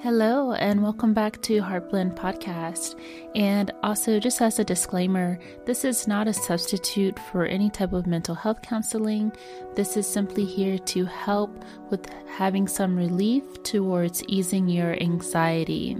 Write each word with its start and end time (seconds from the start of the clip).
Hello, 0.00 0.52
and 0.52 0.80
welcome 0.80 1.12
back 1.12 1.42
to 1.42 1.60
Heartblend 1.60 2.14
Podcast. 2.14 2.94
And 3.34 3.72
also, 3.82 4.20
just 4.20 4.40
as 4.40 4.60
a 4.60 4.64
disclaimer, 4.64 5.40
this 5.66 5.84
is 5.84 6.06
not 6.06 6.28
a 6.28 6.32
substitute 6.32 7.18
for 7.18 7.46
any 7.46 7.68
type 7.68 7.92
of 7.92 8.06
mental 8.06 8.36
health 8.36 8.62
counseling. 8.62 9.32
This 9.74 9.96
is 9.96 10.06
simply 10.06 10.44
here 10.44 10.78
to 10.78 11.04
help 11.04 11.64
with 11.90 12.08
having 12.28 12.68
some 12.68 12.96
relief 12.96 13.42
towards 13.64 14.22
easing 14.28 14.68
your 14.68 14.92
anxiety. 15.02 15.96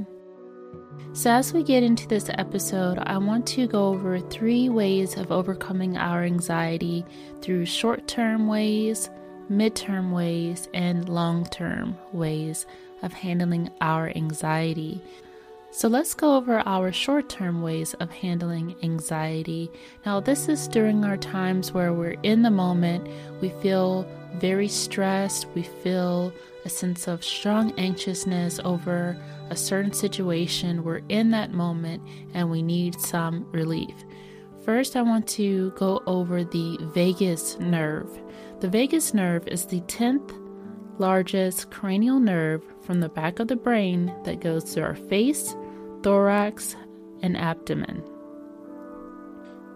So, 1.13 1.33
as 1.33 1.53
we 1.53 1.65
get 1.65 1.83
into 1.83 2.07
this 2.07 2.31
episode, 2.35 2.99
I 3.01 3.19
want 3.19 3.49
to 3.49 3.67
go 3.67 3.89
over 3.89 4.21
three 4.21 4.69
ways 4.69 5.17
of 5.17 5.33
overcoming 5.33 5.97
our 5.97 6.23
anxiety 6.23 7.05
through 7.43 7.67
short 7.67 8.07
term 8.07 8.47
ways, 8.47 9.11
mid 9.49 9.75
term 9.75 10.13
ways, 10.13 10.69
and 10.73 11.09
long 11.09 11.47
term 11.47 11.99
ways 12.13 12.65
of 13.03 13.13
handling 13.13 13.71
our 13.81 14.13
anxiety. 14.15 15.01
So 15.71 15.87
let's 15.87 16.15
go 16.15 16.37
over 16.37 16.61
our 16.67 16.93
short 16.93 17.29
term 17.29 17.63
ways 17.63 17.95
of 17.95 18.11
handling 18.11 18.75
anxiety. 18.83 19.71
Now, 20.07 20.19
this 20.19 20.49
is 20.49 20.67
during 20.67 21.05
our 21.05 21.17
times 21.17 21.73
where 21.73 21.93
we're 21.93 22.17
in 22.23 22.43
the 22.43 22.51
moment, 22.51 23.07
we 23.41 23.51
feel 23.51 24.09
very 24.37 24.69
stressed, 24.69 25.47
we 25.55 25.63
feel 25.63 26.33
a 26.65 26.69
sense 26.69 27.07
of 27.07 27.23
strong 27.23 27.73
anxiousness 27.79 28.61
over 28.65 29.17
a 29.51 29.57
certain 29.57 29.93
situation. 29.93 30.85
We're 30.85 31.03
in 31.09 31.31
that 31.31 31.53
moment 31.53 32.03
and 32.35 32.51
we 32.51 32.63
need 32.63 33.01
some 33.01 33.47
relief. 33.53 33.95
First, 34.65 34.97
I 34.97 35.03
want 35.03 35.27
to 35.29 35.71
go 35.77 36.03
over 36.07 36.45
the 36.45 36.79
vagus 36.81 37.59
nerve. 37.59 38.11
The 38.61 38.69
vagus 38.69 39.15
nerve 39.15 39.47
is 39.49 39.67
the 39.67 39.81
10th 39.83 40.35
largest 40.99 41.71
cranial 41.71 42.19
nerve 42.19 42.63
from 42.89 43.01
the 43.01 43.09
back 43.11 43.39
of 43.39 43.49
the 43.49 43.55
brain 43.55 44.11
that 44.25 44.41
goes 44.41 44.65
to 44.65 44.81
our 44.81 44.95
face, 44.95 45.55
thorax, 46.03 46.75
and 47.21 47.37
abdomen. 47.37 48.03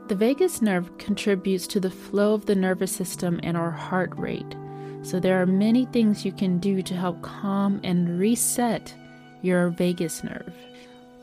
The 0.08 0.14
vagus 0.14 0.62
nerve 0.62 0.96
contributes 0.96 1.66
to 1.66 1.78
the 1.78 1.90
flow 1.90 2.32
of 2.32 2.46
the 2.46 2.54
nervous 2.54 2.90
system 2.90 3.38
and 3.42 3.54
our 3.54 3.70
heart 3.70 4.16
rate. 4.16 4.56
So, 5.02 5.20
there 5.20 5.42
are 5.42 5.46
many 5.46 5.84
things 5.84 6.24
you 6.24 6.32
can 6.32 6.58
do 6.58 6.80
to 6.80 6.94
help 6.94 7.20
calm 7.20 7.82
and 7.84 8.18
reset 8.18 8.94
your 9.42 9.68
vagus 9.68 10.24
nerve. 10.24 10.54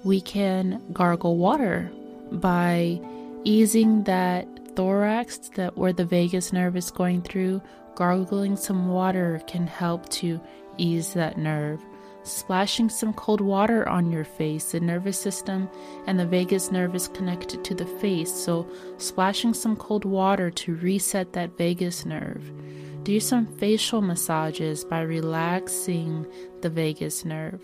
We 0.04 0.22
can 0.22 0.84
gargle 0.94 1.38
water 1.38 1.92
by 2.34 3.02
easing 3.46 4.04
that 4.04 4.48
thorax 4.76 5.40
that 5.56 5.76
where 5.76 5.94
the 5.94 6.06
vagus 6.06 6.54
nerve 6.54 6.78
is 6.78 6.92
going 6.92 7.24
through 7.24 7.64
gargling 7.96 8.56
some 8.56 8.90
water 8.90 9.42
can 9.48 9.66
help 9.66 10.08
to 10.10 10.40
ease 10.80 11.14
that 11.14 11.38
nerve. 11.38 11.84
Splashing 12.24 12.90
some 12.90 13.14
cold 13.14 13.42
water 13.42 13.88
on 13.88 14.12
your 14.12 14.26
face, 14.26 14.72
the 14.72 14.80
nervous 14.80 15.18
system 15.18 15.70
and 16.06 16.20
the 16.20 16.26
vagus 16.26 16.72
nerve 16.72 16.94
is 16.94 17.08
connected 17.08 17.64
to 17.64 17.74
the 17.74 17.86
face, 17.86 18.34
so 18.34 18.68
splashing 18.98 19.54
some 19.54 19.76
cold 19.76 20.06
water 20.06 20.52
to 20.52 20.76
reset 20.76 21.34
that 21.34 21.58
vagus 21.58 22.06
nerve. 22.06 22.52
Do 23.04 23.20
some 23.20 23.48
facial 23.58 24.02
massages 24.02 24.84
by 24.84 25.02
relaxing 25.02 26.28
the 26.62 26.70
vagus 26.70 27.24
nerve. 27.24 27.62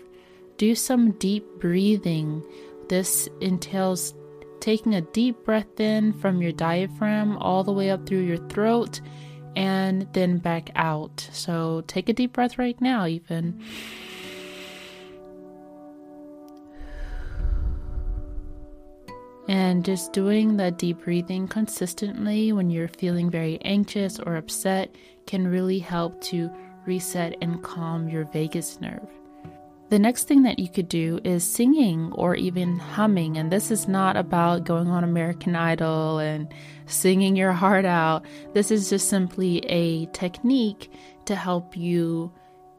Do 0.56 0.74
some 0.74 1.12
deep 1.12 1.44
breathing. 1.60 2.42
This 2.88 3.28
entails 3.40 4.14
taking 4.60 4.94
a 4.94 5.02
deep 5.02 5.44
breath 5.44 5.78
in 5.78 6.14
from 6.14 6.40
your 6.40 6.52
diaphragm 6.52 7.36
all 7.36 7.62
the 7.62 7.72
way 7.72 7.90
up 7.90 8.06
through 8.06 8.24
your 8.24 8.48
throat 8.48 9.00
and 9.56 10.06
then 10.12 10.36
back 10.38 10.70
out. 10.76 11.28
So 11.32 11.82
take 11.88 12.08
a 12.08 12.12
deep 12.12 12.34
breath 12.34 12.58
right 12.58 12.80
now, 12.80 13.06
even. 13.06 13.60
And 19.48 19.84
just 19.84 20.12
doing 20.12 20.56
that 20.56 20.76
deep 20.76 21.04
breathing 21.04 21.48
consistently 21.48 22.52
when 22.52 22.68
you're 22.68 22.88
feeling 22.88 23.30
very 23.30 23.60
anxious 23.62 24.18
or 24.18 24.36
upset 24.36 24.94
can 25.26 25.46
really 25.46 25.78
help 25.78 26.20
to 26.22 26.50
reset 26.84 27.36
and 27.40 27.62
calm 27.62 28.08
your 28.08 28.24
vagus 28.24 28.80
nerve. 28.80 29.08
The 29.88 29.98
next 30.00 30.24
thing 30.24 30.42
that 30.42 30.58
you 30.58 30.68
could 30.68 30.88
do 30.88 31.20
is 31.22 31.48
singing 31.48 32.10
or 32.12 32.34
even 32.34 32.78
humming. 32.78 33.36
And 33.36 33.52
this 33.52 33.70
is 33.70 33.86
not 33.86 34.16
about 34.16 34.64
going 34.64 34.88
on 34.88 35.04
American 35.04 35.54
Idol 35.54 36.18
and 36.18 36.52
singing 36.86 37.36
your 37.36 37.52
heart 37.52 37.84
out. 37.84 38.24
This 38.52 38.72
is 38.72 38.90
just 38.90 39.08
simply 39.08 39.58
a 39.66 40.06
technique 40.06 40.90
to 41.26 41.36
help 41.36 41.76
you 41.76 42.32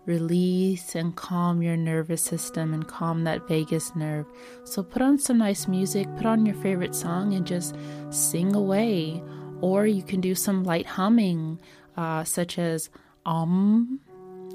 release 0.06 0.96
and 0.96 1.16
calm 1.16 1.62
your 1.62 1.78
nervous 1.78 2.22
system 2.22 2.74
and 2.74 2.88
calm 2.88 3.24
that 3.24 3.48
vagus 3.48 3.96
nerve. 3.96 4.26
So 4.66 4.84
put 4.84 5.02
on 5.02 5.18
some 5.18 5.38
nice 5.38 5.66
music, 5.68 6.08
put 6.18 6.26
on 6.26 6.46
your 6.46 6.56
favorite 6.56 6.96
song, 6.96 7.34
and 7.34 7.48
just 7.48 7.74
sing 8.10 8.54
away. 8.54 9.24
Or 9.62 9.88
you 9.88 10.04
can 10.04 10.20
do 10.20 10.36
some 10.36 10.66
light 10.66 10.86
humming, 10.86 11.62
uh, 11.96 12.26
such 12.26 12.60
as 12.60 12.90
um 13.26 14.02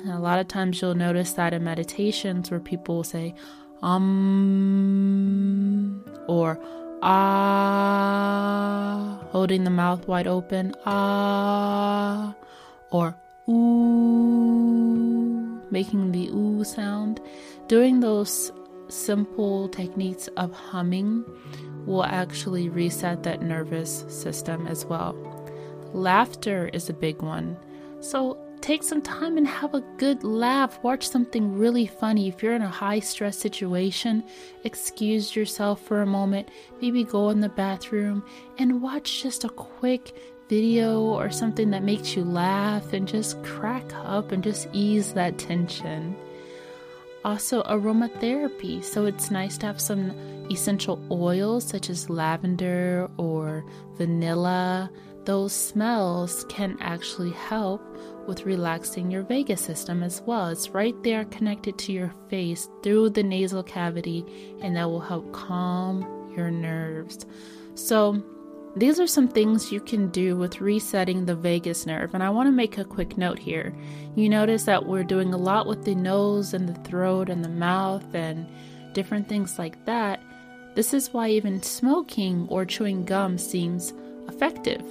and 0.04 0.12
a 0.12 0.18
lot 0.18 0.38
of 0.40 0.48
times 0.48 0.82
you'll 0.82 0.94
notice 0.94 1.32
that 1.34 1.52
in 1.54 1.62
meditations 1.62 2.50
where 2.50 2.58
people 2.60 2.96
will 2.96 3.04
say, 3.04 3.34
um, 3.82 4.82
or 6.26 6.58
ah, 7.02 7.92
holding 9.30 9.62
the 9.64 9.70
mouth 9.70 10.08
wide 10.08 10.26
open, 10.26 10.74
ah, 10.86 12.34
or 12.91 13.14
ooh, 13.48 14.72
making 15.70 16.10
the 16.12 16.28
ooh 16.28 16.64
sound. 16.64 17.20
Doing 17.68 18.00
those 18.00 18.50
simple 18.88 19.68
techniques 19.68 20.26
of 20.36 20.52
humming 20.52 21.24
will 21.86 22.04
actually 22.04 22.68
reset 22.68 23.22
that 23.22 23.41
nervous 23.42 24.04
system 24.08 24.66
as 24.66 24.84
well. 24.84 25.14
Laughter 25.92 26.68
is 26.72 26.88
a 26.88 26.92
big 26.92 27.22
one. 27.22 27.56
So 28.00 28.36
take 28.62 28.82
some 28.82 29.02
time 29.02 29.36
and 29.36 29.46
have 29.46 29.74
a 29.74 29.80
good 29.98 30.22
laugh. 30.22 30.82
Watch 30.82 31.08
something 31.08 31.58
really 31.58 31.86
funny. 31.86 32.28
If 32.28 32.42
you're 32.42 32.54
in 32.54 32.62
a 32.62 32.68
high 32.68 33.00
stress 33.00 33.36
situation, 33.36 34.22
excuse 34.64 35.34
yourself 35.34 35.82
for 35.82 36.00
a 36.00 36.06
moment. 36.06 36.48
Maybe 36.80 37.02
go 37.02 37.30
in 37.30 37.40
the 37.40 37.48
bathroom 37.48 38.24
and 38.58 38.80
watch 38.80 39.22
just 39.22 39.44
a 39.44 39.48
quick 39.48 40.16
video 40.48 41.00
or 41.00 41.30
something 41.30 41.70
that 41.70 41.82
makes 41.82 42.16
you 42.16 42.24
laugh 42.24 42.92
and 42.92 43.08
just 43.08 43.42
crack 43.42 43.92
up 43.94 44.32
and 44.32 44.44
just 44.44 44.68
ease 44.72 45.12
that 45.14 45.38
tension. 45.38 46.16
Also, 47.24 47.62
aromatherapy. 47.64 48.82
So, 48.82 49.06
it's 49.06 49.30
nice 49.30 49.56
to 49.58 49.66
have 49.66 49.80
some 49.80 50.10
essential 50.50 51.00
oils 51.10 51.64
such 51.64 51.88
as 51.88 52.10
lavender 52.10 53.08
or 53.16 53.64
vanilla. 53.94 54.90
Those 55.24 55.52
smells 55.52 56.44
can 56.48 56.76
actually 56.80 57.30
help 57.30 57.80
with 58.27 58.47
relaxing 58.47 59.10
your 59.10 59.22
vagus 59.22 59.60
system 59.60 60.03
as 60.03 60.22
well. 60.22 60.48
It's 60.48 60.71
right 60.71 60.95
there 61.03 61.24
connected 61.27 61.78
to 61.78 61.92
your 61.92 62.13
face 62.28 62.69
through 62.83 63.10
the 63.10 63.22
nasal 63.22 63.63
cavity, 63.63 64.24
and 64.60 64.77
that 64.77 64.91
will 64.91 65.01
help 65.01 65.33
calm 65.33 66.33
your 66.36 66.51
nerves. 66.51 67.27
So, 67.74 68.22
these 68.74 68.98
are 68.98 69.07
some 69.07 69.28
things 69.28 69.71
you 69.71 69.80
can 69.80 70.09
do 70.09 70.34
with 70.34 70.63
resetting 70.63 71.27
the 71.27 71.36
vagus 71.36 71.84
nerve. 71.84 72.15
And 72.15 72.22
I 72.22 72.30
want 72.30 72.47
to 72.47 72.53
make 72.53 72.78
a 72.78 72.84
quick 72.84 73.19
note 73.19 73.39
here. 73.39 73.74
You 74.15 74.30
notice 74.30 74.65
that 74.65 74.86
we're 74.86 75.04
doing 75.04 75.34
a 75.34 75.36
lot 75.36 75.66
with 75.66 75.84
the 75.84 75.95
nose 75.95 76.54
and 76.54 76.66
the 76.66 76.80
throat 76.89 77.28
and 77.28 77.45
the 77.45 77.51
mouth 77.51 78.15
and 78.15 78.47
different 78.95 79.28
things 79.28 79.59
like 79.59 79.84
that. 79.84 80.22
This 80.75 80.95
is 80.95 81.13
why 81.13 81.28
even 81.28 81.63
smoking 81.63 82.47
or 82.48 82.65
chewing 82.65 83.04
gum 83.04 83.36
seems 83.36 83.92
effective 84.27 84.83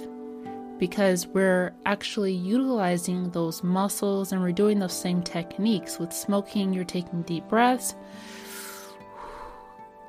because 0.82 1.28
we're 1.28 1.72
actually 1.86 2.32
utilizing 2.32 3.30
those 3.30 3.62
muscles 3.62 4.32
and 4.32 4.42
we're 4.42 4.50
doing 4.50 4.80
those 4.80 4.92
same 4.92 5.22
techniques. 5.22 6.00
With 6.00 6.12
smoking, 6.12 6.72
you're 6.72 6.82
taking 6.82 7.22
deep 7.22 7.46
breaths, 7.48 7.94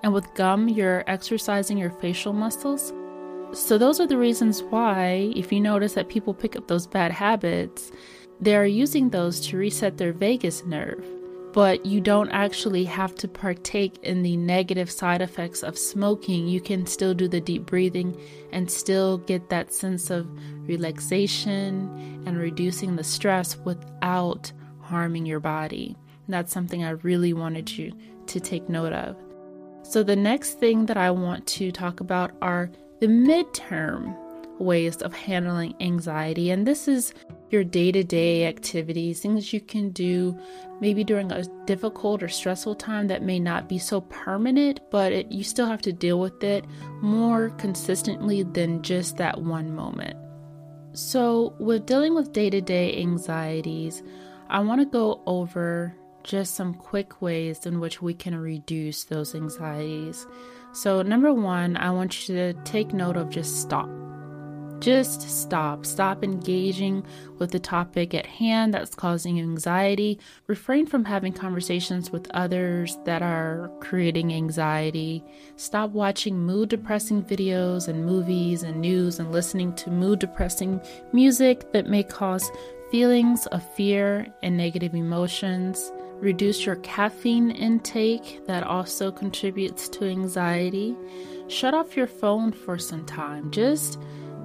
and 0.01 0.11
with 0.11 0.25
gum, 0.33 0.67
you're 0.67 1.03
exercising 1.05 1.77
your 1.77 1.91
facial 1.91 2.33
muscles. 2.33 2.91
So, 3.51 3.77
those 3.77 3.99
are 3.99 4.07
the 4.07 4.17
reasons 4.17 4.63
why, 4.63 5.31
if 5.35 5.51
you 5.51 5.61
notice 5.61 5.93
that 5.93 6.09
people 6.09 6.33
pick 6.33 6.55
up 6.55 6.67
those 6.67 6.87
bad 6.87 7.11
habits, 7.11 7.91
they're 8.41 8.65
using 8.65 9.11
those 9.11 9.39
to 9.41 9.57
reset 9.57 9.99
their 9.99 10.11
vagus 10.11 10.65
nerve. 10.65 11.05
But 11.53 11.85
you 11.85 12.01
don't 12.01 12.31
actually 12.31 12.83
have 12.85 13.13
to 13.15 13.27
partake 13.27 13.99
in 14.03 14.23
the 14.23 14.35
negative 14.35 14.89
side 14.89 15.21
effects 15.21 15.61
of 15.61 15.77
smoking. 15.77 16.47
You 16.47 16.59
can 16.59 16.87
still 16.87 17.13
do 17.13 17.27
the 17.27 17.39
deep 17.39 17.67
breathing 17.67 18.19
and 18.51 18.69
still 18.69 19.19
get 19.19 19.49
that 19.49 19.71
sense 19.71 20.09
of 20.09 20.27
relaxation 20.67 22.23
and 22.25 22.37
reducing 22.37 22.95
the 22.95 23.03
stress 23.03 23.55
without 23.57 24.51
harming 24.81 25.27
your 25.27 25.39
body. 25.39 25.95
That's 26.27 26.51
something 26.51 26.83
I 26.83 26.91
really 26.91 27.33
wanted 27.33 27.69
you 27.69 27.93
to 28.27 28.39
take 28.39 28.67
note 28.67 28.93
of. 28.93 29.15
So, 29.83 30.01
the 30.01 30.15
next 30.15 30.59
thing 30.59 30.85
that 30.87 30.97
I 30.97 31.11
want 31.11 31.45
to 31.47 31.71
talk 31.71 31.99
about 31.99 32.31
are 32.41 32.71
the 32.99 33.07
midterm 33.07 34.17
ways 34.59 34.97
of 34.97 35.13
handling 35.13 35.75
anxiety. 35.81 36.49
And 36.49 36.65
this 36.65 36.87
is 36.87 37.13
your 37.53 37.63
day 37.63 37.91
to 37.91 38.03
day 38.03 38.45
activities, 38.47 39.21
things 39.21 39.53
you 39.53 39.61
can 39.61 39.91
do 39.91 40.37
maybe 40.81 41.03
during 41.03 41.31
a 41.31 41.43
difficult 41.65 42.21
or 42.21 42.27
stressful 42.27 42.75
time 42.75 43.07
that 43.07 43.21
may 43.21 43.39
not 43.39 43.69
be 43.69 43.77
so 43.77 44.01
permanent, 44.01 44.81
but 44.91 45.13
it, 45.13 45.31
you 45.31 45.43
still 45.43 45.67
have 45.67 45.81
to 45.83 45.93
deal 45.93 46.19
with 46.19 46.43
it 46.43 46.65
more 47.01 47.51
consistently 47.51 48.43
than 48.43 48.81
just 48.81 49.17
that 49.17 49.39
one 49.41 49.73
moment. 49.73 50.17
So, 50.91 51.55
with 51.59 51.85
dealing 51.85 52.15
with 52.15 52.33
day 52.33 52.49
to 52.49 52.61
day 52.61 52.99
anxieties, 52.99 54.03
I 54.49 54.59
want 54.59 54.81
to 54.81 54.85
go 54.85 55.21
over 55.25 55.95
just 56.23 56.55
some 56.55 56.73
quick 56.73 57.21
ways 57.21 57.65
in 57.65 57.79
which 57.79 58.01
we 58.01 58.13
can 58.13 58.35
reduce 58.35 59.05
those 59.05 59.35
anxieties. 59.35 60.25
So, 60.73 61.01
number 61.01 61.33
one, 61.33 61.77
I 61.77 61.91
want 61.91 62.27
you 62.27 62.35
to 62.35 62.53
take 62.63 62.93
note 62.93 63.17
of 63.17 63.29
just 63.29 63.61
stop. 63.61 63.89
Just 64.83 65.21
stop. 65.21 65.85
Stop 65.85 66.25
engaging 66.25 67.05
with 67.39 67.51
the 67.51 67.59
topic 67.59 68.13
at 68.13 68.25
hand 68.25 68.73
that's 68.73 68.93
causing 68.93 69.39
anxiety. 69.39 70.19
Refrain 70.47 70.85
from 70.85 71.05
having 71.05 71.31
conversations 71.31 72.11
with 72.11 72.29
others 72.31 72.97
that 73.05 73.21
are 73.21 73.71
creating 73.79 74.33
anxiety. 74.33 75.23
Stop 75.55 75.91
watching 75.91 76.37
mood 76.37 76.67
depressing 76.67 77.23
videos 77.23 77.87
and 77.87 78.05
movies 78.05 78.63
and 78.63 78.81
news 78.81 79.19
and 79.19 79.31
listening 79.31 79.73
to 79.75 79.89
mood 79.89 80.19
depressing 80.19 80.81
music 81.13 81.71
that 81.71 81.87
may 81.87 82.03
cause 82.03 82.51
feelings 82.91 83.47
of 83.47 83.63
fear 83.75 84.27
and 84.43 84.57
negative 84.57 84.93
emotions. 84.95 85.93
Reduce 86.19 86.65
your 86.65 86.75
caffeine 86.77 87.51
intake, 87.51 88.45
that 88.47 88.63
also 88.63 89.13
contributes 89.13 89.87
to 89.87 90.03
anxiety. 90.03 90.93
Shut 91.47 91.73
off 91.73 91.95
your 91.95 92.07
phone 92.07 92.51
for 92.51 92.77
some 92.77 93.05
time. 93.05 93.49
Just 93.49 93.97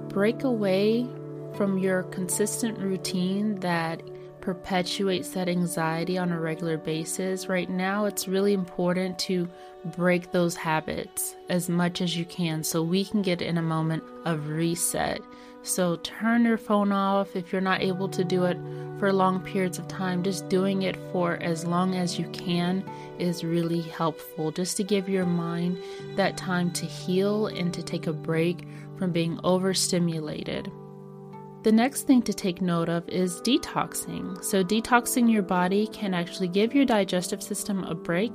break 0.09 0.43
away 0.43 1.07
from 1.55 1.77
your 1.77 2.03
consistent 2.03 2.77
routine 2.77 3.59
that 3.59 4.01
perpetuates 4.41 5.29
that 5.29 5.49
anxiety 5.49 6.17
on 6.17 6.31
a 6.31 6.39
regular 6.39 6.77
basis. 6.77 7.47
Right 7.47 7.69
now, 7.69 8.05
it's 8.05 8.27
really 8.27 8.53
important 8.53 9.19
to 9.19 9.47
break 9.97 10.31
those 10.31 10.55
habits 10.55 11.35
as 11.49 11.69
much 11.69 12.01
as 12.01 12.17
you 12.17 12.25
can 12.25 12.63
so 12.63 12.81
we 12.81 13.05
can 13.05 13.21
get 13.21 13.41
in 13.41 13.57
a 13.57 13.61
moment 13.61 14.03
of 14.25 14.47
reset. 14.47 15.21
So 15.61 15.97
turn 15.97 16.45
your 16.45 16.57
phone 16.57 16.91
off 16.91 17.35
if 17.35 17.51
you're 17.51 17.61
not 17.61 17.81
able 17.81 18.07
to 18.09 18.23
do 18.23 18.45
it 18.45 18.57
for 18.97 19.11
long 19.11 19.41
periods 19.41 19.77
of 19.77 19.87
time. 19.87 20.23
Just 20.23 20.47
doing 20.49 20.83
it 20.83 20.97
for 21.11 21.35
as 21.41 21.65
long 21.65 21.95
as 21.95 22.17
you 22.17 22.27
can 22.29 22.83
is 23.17 23.43
really 23.43 23.81
helpful, 23.81 24.51
just 24.51 24.77
to 24.77 24.83
give 24.83 25.09
your 25.09 25.25
mind 25.25 25.77
that 26.15 26.37
time 26.37 26.71
to 26.71 26.85
heal 26.85 27.47
and 27.47 27.73
to 27.73 27.83
take 27.83 28.07
a 28.07 28.13
break 28.13 28.65
from 28.99 29.11
being 29.11 29.39
overstimulated. 29.43 30.71
The 31.63 31.71
next 31.71 32.03
thing 32.03 32.21
to 32.21 32.33
take 32.33 32.61
note 32.61 32.87
of 32.87 33.07
is 33.09 33.41
detoxing. 33.41 34.41
So, 34.43 34.63
detoxing 34.63 35.31
your 35.31 35.41
body 35.41 35.87
can 35.87 36.13
actually 36.13 36.47
give 36.47 36.73
your 36.73 36.85
digestive 36.85 37.43
system 37.43 37.83
a 37.83 37.95
break 37.95 38.31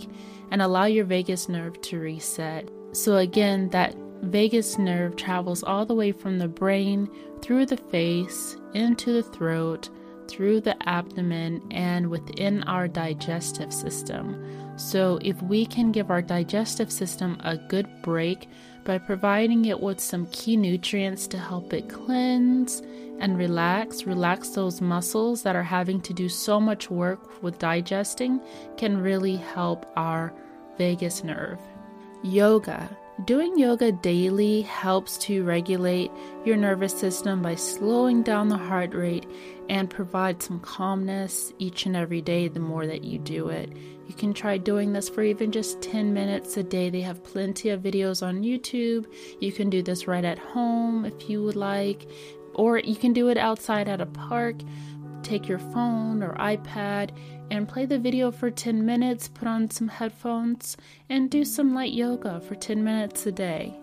and 0.51 0.61
allow 0.61 0.85
your 0.85 1.07
vagus 1.07 1.49
nerve 1.49 1.81
to 1.83 2.01
reset. 2.01 2.69
So, 2.93 3.17
again, 3.17 3.71
that 3.71 3.95
vagus 4.23 4.77
nerve 4.77 5.17
travels 5.17 5.63
all 5.63 5.87
the 5.87 5.95
way 5.95 6.13
from 6.13 6.39
the 6.39 6.49
brain 6.49 7.09
through 7.41 7.67
the 7.67 7.77
face, 7.77 8.57
into 8.75 9.13
the 9.13 9.23
throat, 9.23 9.89
through 10.29 10.61
the 10.61 10.77
abdomen, 10.89 11.63
and 11.71 12.09
within 12.09 12.63
our 12.65 12.89
digestive 12.89 13.73
system. 13.73 14.64
So, 14.77 15.21
if 15.23 15.41
we 15.43 15.67
can 15.67 15.93
give 15.93 16.11
our 16.11 16.23
digestive 16.23 16.91
system 16.91 17.39
a 17.45 17.57
good 17.57 17.89
break 18.03 18.49
by 18.85 18.99
providing 18.99 19.67
it 19.67 19.81
with 19.81 20.01
some 20.01 20.27
key 20.27 20.57
nutrients 20.57 21.29
to 21.29 21.39
help 21.39 21.73
it 21.73 21.89
cleanse 21.89 22.83
and 23.21 23.39
relax, 23.39 24.05
relax 24.05 24.51
those 24.51 24.81
muscles 24.81 25.43
that 25.43 25.55
are 25.55 25.63
having 25.63 26.01
to 26.03 26.13
do 26.13 26.29
so 26.29 26.59
much 26.61 26.91
work 26.91 27.43
with 27.43 27.61
digesting, 27.61 28.41
can 28.77 29.01
really 29.01 29.37
help 29.37 29.87
our 29.97 30.35
vagus 30.77 31.23
nerve. 31.23 31.61
Yoga 32.25 32.91
Doing 33.25 33.57
yoga 33.57 33.93
daily 33.93 34.63
helps 34.63 35.17
to 35.19 35.45
regulate 35.45 36.11
your 36.45 36.57
nervous 36.57 36.99
system 36.99 37.43
by 37.43 37.55
slowing 37.55 38.25
down 38.25 38.49
the 38.49 38.59
heart 38.59 38.93
rate 38.93 39.25
and 39.69 39.89
provide 39.89 40.43
some 40.43 40.59
calmness 40.59 41.53
each 41.61 41.87
and 41.87 41.95
every 41.95 42.21
day 42.21 42.49
the 42.49 42.59
more 42.59 42.89
that 42.89 43.05
you 43.05 43.21
do 43.21 43.51
it. 43.51 43.71
You 44.07 44.15
can 44.15 44.35
try 44.35 44.59
doing 44.59 44.93
this 44.93 45.09
for 45.09 45.23
even 45.23 45.51
just 45.51 45.81
10 45.81 46.13
minutes 46.13 46.57
a 46.57 46.63
day. 46.63 46.91
They 46.91 47.01
have 47.01 47.25
plenty 47.25 47.71
of 47.71 47.81
videos 47.81 48.27
on 48.27 48.43
YouTube. 48.43 49.07
You 49.41 49.53
can 49.53 49.71
do 49.71 49.83
this 49.83 50.07
right 50.07 50.25
at 50.25 50.39
home 50.39 51.05
if 51.05 51.29
you 51.29 51.43
would 51.43 51.57
like, 51.57 52.07
or 52.55 52.79
you 52.79 52.97
can 52.97 53.13
do 53.13 53.29
it 53.29 53.39
outside 53.39 53.89
at 53.89 54.01
a 54.01 54.07
park. 54.07 54.57
Take 55.23 55.49
your 55.49 55.59
phone 55.59 56.23
or 56.23 56.35
iPad 56.35 57.11
and 57.51 57.69
play 57.69 57.87
the 57.87 57.99
video 57.99 58.31
for 58.31 58.51
10 58.51 58.85
minutes, 58.85 59.29
put 59.29 59.49
on 59.49 59.71
some 59.71 59.89
headphones, 59.89 60.77
and 61.09 61.31
do 61.31 61.45
some 61.45 61.75
light 61.75 61.93
yoga 61.93 62.41
for 62.41 62.55
10 62.55 62.85
minutes 62.85 63.27
a 63.27 63.33
day. 63.33 63.79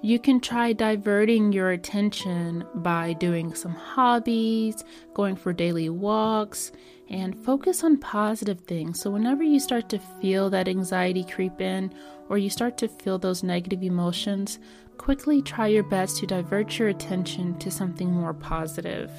You 0.00 0.20
can 0.20 0.38
try 0.38 0.72
diverting 0.72 1.52
your 1.52 1.70
attention 1.70 2.64
by 2.76 3.14
doing 3.14 3.52
some 3.54 3.74
hobbies, 3.74 4.84
going 5.12 5.34
for 5.34 5.52
daily 5.52 5.88
walks, 5.88 6.70
and 7.10 7.36
focus 7.36 7.82
on 7.82 7.98
positive 7.98 8.60
things. 8.60 9.00
So, 9.00 9.10
whenever 9.10 9.42
you 9.42 9.58
start 9.58 9.88
to 9.88 9.98
feel 9.98 10.50
that 10.50 10.68
anxiety 10.68 11.24
creep 11.24 11.60
in 11.60 11.92
or 12.28 12.38
you 12.38 12.48
start 12.48 12.78
to 12.78 12.88
feel 12.88 13.18
those 13.18 13.42
negative 13.42 13.82
emotions, 13.82 14.60
quickly 14.98 15.42
try 15.42 15.66
your 15.66 15.82
best 15.82 16.18
to 16.18 16.26
divert 16.26 16.78
your 16.78 16.88
attention 16.88 17.58
to 17.58 17.70
something 17.70 18.10
more 18.10 18.34
positive 18.34 19.10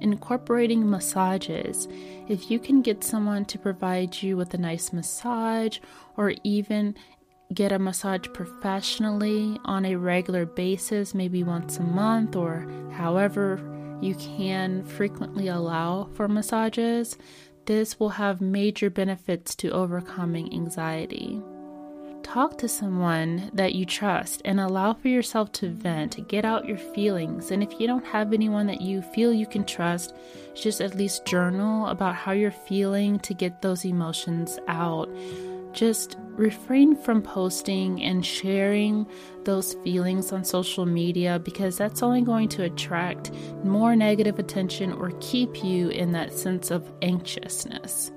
incorporating 0.00 0.88
massages. 0.88 1.88
If 2.28 2.50
you 2.50 2.58
can 2.58 2.82
get 2.82 3.04
someone 3.04 3.44
to 3.46 3.58
provide 3.58 4.22
you 4.22 4.36
with 4.36 4.54
a 4.54 4.58
nice 4.58 4.92
massage 4.92 5.78
or 6.16 6.34
even 6.44 6.94
get 7.54 7.72
a 7.72 7.78
massage 7.78 8.26
professionally 8.32 9.58
on 9.64 9.84
a 9.84 9.96
regular 9.96 10.44
basis, 10.44 11.14
maybe 11.14 11.42
once 11.42 11.78
a 11.78 11.82
month 11.82 12.36
or 12.36 12.66
however 12.92 13.60
you 14.00 14.14
can 14.14 14.84
frequently 14.84 15.48
allow 15.48 16.08
for 16.14 16.28
massages, 16.28 17.16
this 17.64 17.98
will 17.98 18.10
have 18.10 18.40
major 18.40 18.90
benefits 18.90 19.54
to 19.56 19.70
overcoming 19.70 20.52
anxiety. 20.52 21.40
Talk 22.22 22.58
to 22.58 22.68
someone 22.68 23.50
that 23.54 23.74
you 23.74 23.86
trust 23.86 24.42
and 24.44 24.60
allow 24.60 24.92
for 24.92 25.08
yourself 25.08 25.50
to 25.52 25.70
vent, 25.70 26.28
get 26.28 26.44
out 26.44 26.68
your 26.68 26.76
feelings. 26.76 27.50
And 27.50 27.62
if 27.62 27.80
you 27.80 27.86
don't 27.86 28.04
have 28.04 28.34
anyone 28.34 28.66
that 28.66 28.82
you 28.82 29.00
feel 29.00 29.32
you 29.32 29.46
can 29.46 29.64
trust, 29.64 30.14
just 30.54 30.82
at 30.82 30.94
least 30.94 31.24
journal 31.24 31.86
about 31.86 32.14
how 32.14 32.32
you're 32.32 32.50
feeling 32.50 33.18
to 33.20 33.32
get 33.32 33.62
those 33.62 33.86
emotions 33.86 34.58
out. 34.68 35.08
Just 35.78 36.16
refrain 36.30 36.96
from 36.96 37.22
posting 37.22 38.02
and 38.02 38.26
sharing 38.26 39.06
those 39.44 39.74
feelings 39.84 40.32
on 40.32 40.42
social 40.42 40.84
media 40.84 41.38
because 41.38 41.78
that's 41.78 42.02
only 42.02 42.20
going 42.20 42.48
to 42.48 42.64
attract 42.64 43.30
more 43.62 43.94
negative 43.94 44.40
attention 44.40 44.92
or 44.92 45.12
keep 45.20 45.62
you 45.62 45.90
in 45.90 46.10
that 46.10 46.32
sense 46.32 46.72
of 46.72 46.92
anxiousness. 47.02 48.10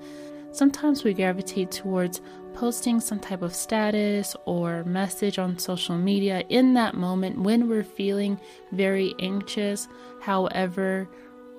Sometimes 0.52 1.04
we 1.04 1.14
gravitate 1.14 1.70
towards 1.70 2.20
posting 2.56 3.00
some 3.00 3.20
type 3.20 3.44
of 3.44 3.54
status 3.54 4.36
or 4.46 4.84
message 4.86 5.38
on 5.38 5.60
social 5.60 6.00
media 6.00 6.44
in 6.50 6.74
that 6.74 6.96
moment 6.96 7.38
when 7.38 7.70
we're 7.70 7.84
feeling 7.84 8.40
very 8.72 9.14
anxious. 9.20 9.88
However, 10.20 11.08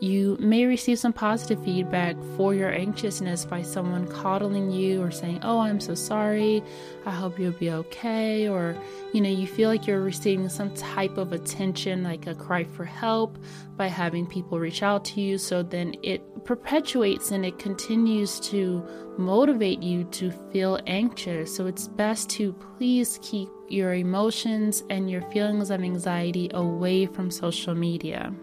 you 0.03 0.37
may 0.41 0.65
receive 0.65 0.99
some 0.99 1.13
positive 1.13 1.63
feedback 1.65 2.17
for 2.37 2.57
your 2.57 2.73
anxiousness 2.73 3.45
by 3.45 3.63
someone 3.63 4.09
coddling 4.09 4.69
you 4.69 5.01
or 5.01 5.13
saying, 5.13 5.39
Oh, 5.45 5.61
I'm 5.61 5.79
so 5.79 5.95
sorry. 5.95 6.61
I 7.07 7.13
hope 7.13 7.39
you'll 7.39 7.53
be 7.53 7.71
okay. 7.71 8.49
Or, 8.49 8.77
you 9.13 9.21
know, 9.21 9.29
you 9.29 9.47
feel 9.47 9.69
like 9.69 9.87
you're 9.87 10.01
receiving 10.01 10.49
some 10.49 10.75
type 10.75 11.19
of 11.19 11.33
attention, 11.33 12.03
like 12.03 12.27
a 12.27 12.35
cry 12.35 12.65
for 12.65 12.85
help, 12.85 13.39
by 13.77 13.87
having 13.87 14.27
people 14.27 14.59
reach 14.59 14.83
out 14.83 15.05
to 15.05 15.21
you. 15.21 15.39
So 15.39 15.63
then 15.63 15.95
it 16.03 16.45
perpetuates 16.45 17.31
and 17.31 17.47
it 17.47 17.61
continues 17.61 18.41
to 18.41 18.85
motivate 19.19 19.85
you 19.85 20.03
to 20.05 20.33
feel 20.51 20.81
anxious. 20.89 21.55
So 21.55 21.69
it's 21.69 21.87
best 21.87 22.29
to 22.31 22.53
please 22.77 23.21
keep 23.23 23.49
your 23.69 23.95
emotions 23.95 24.83
and 24.91 25.09
your 25.09 25.23
feelings 25.31 25.71
of 25.71 25.81
anxiety 25.81 26.51
away 26.53 27.07
from 27.07 27.31
social 27.31 27.77
media. 27.77 28.35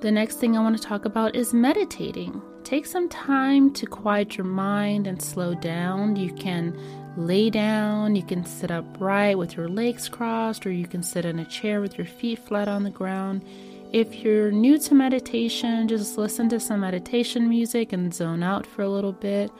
The 0.00 0.12
next 0.12 0.36
thing 0.36 0.56
I 0.56 0.60
want 0.60 0.76
to 0.76 0.82
talk 0.82 1.06
about 1.06 1.34
is 1.34 1.52
meditating. 1.52 2.40
Take 2.62 2.86
some 2.86 3.08
time 3.08 3.72
to 3.72 3.84
quiet 3.84 4.36
your 4.36 4.46
mind 4.46 5.08
and 5.08 5.20
slow 5.20 5.54
down. 5.54 6.14
You 6.14 6.32
can 6.34 6.78
lay 7.16 7.50
down, 7.50 8.14
you 8.14 8.22
can 8.22 8.44
sit 8.44 8.70
upright 8.70 9.38
with 9.38 9.56
your 9.56 9.68
legs 9.68 10.08
crossed, 10.08 10.64
or 10.64 10.70
you 10.70 10.86
can 10.86 11.02
sit 11.02 11.24
in 11.24 11.40
a 11.40 11.44
chair 11.44 11.80
with 11.80 11.98
your 11.98 12.06
feet 12.06 12.38
flat 12.38 12.68
on 12.68 12.84
the 12.84 12.90
ground. 12.90 13.44
If 13.92 14.22
you're 14.22 14.52
new 14.52 14.78
to 14.78 14.94
meditation, 14.94 15.88
just 15.88 16.16
listen 16.16 16.48
to 16.50 16.60
some 16.60 16.78
meditation 16.78 17.48
music 17.48 17.92
and 17.92 18.14
zone 18.14 18.44
out 18.44 18.66
for 18.66 18.82
a 18.82 18.88
little 18.88 19.12
bit. 19.12 19.50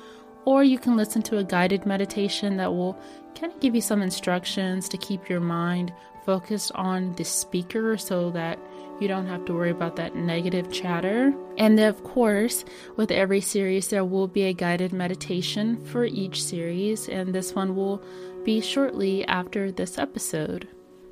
Or 0.45 0.63
you 0.63 0.79
can 0.79 0.97
listen 0.97 1.21
to 1.23 1.39
a 1.39 1.45
guided 1.45 1.85
meditation 1.85 2.59
that 2.59 2.73
will 2.73 2.97
kind 3.35 3.53
of 3.53 3.59
give 3.59 3.75
you 3.75 3.81
some 3.81 4.03
instructions 4.03 4.89
to 4.91 4.99
keep 4.99 5.29
your 5.29 5.41
mind 5.41 5.93
focused 6.25 6.71
on 6.77 7.13
the 7.15 7.25
speaker 7.25 7.97
so 7.97 8.31
that 8.31 8.59
you 9.01 9.09
don't 9.09 9.27
have 9.27 9.45
to 9.47 9.55
worry 9.55 9.71
about 9.71 9.97
that 9.97 10.17
negative 10.17 10.73
chatter. 10.73 11.35
And 11.57 11.79
of 11.81 12.03
course, 12.05 12.65
with 12.97 13.11
every 13.11 13.41
series, 13.41 13.89
there 13.89 14.05
will 14.05 14.29
be 14.29 14.45
a 14.45 14.53
guided 14.53 14.93
meditation 14.93 15.85
for 15.87 16.05
each 16.05 16.43
series, 16.43 17.09
and 17.09 17.35
this 17.35 17.55
one 17.55 17.77
will 17.77 18.03
be 18.45 18.61
shortly 18.61 19.25
after 19.27 19.71
this 19.71 19.99
episode. 19.99 20.69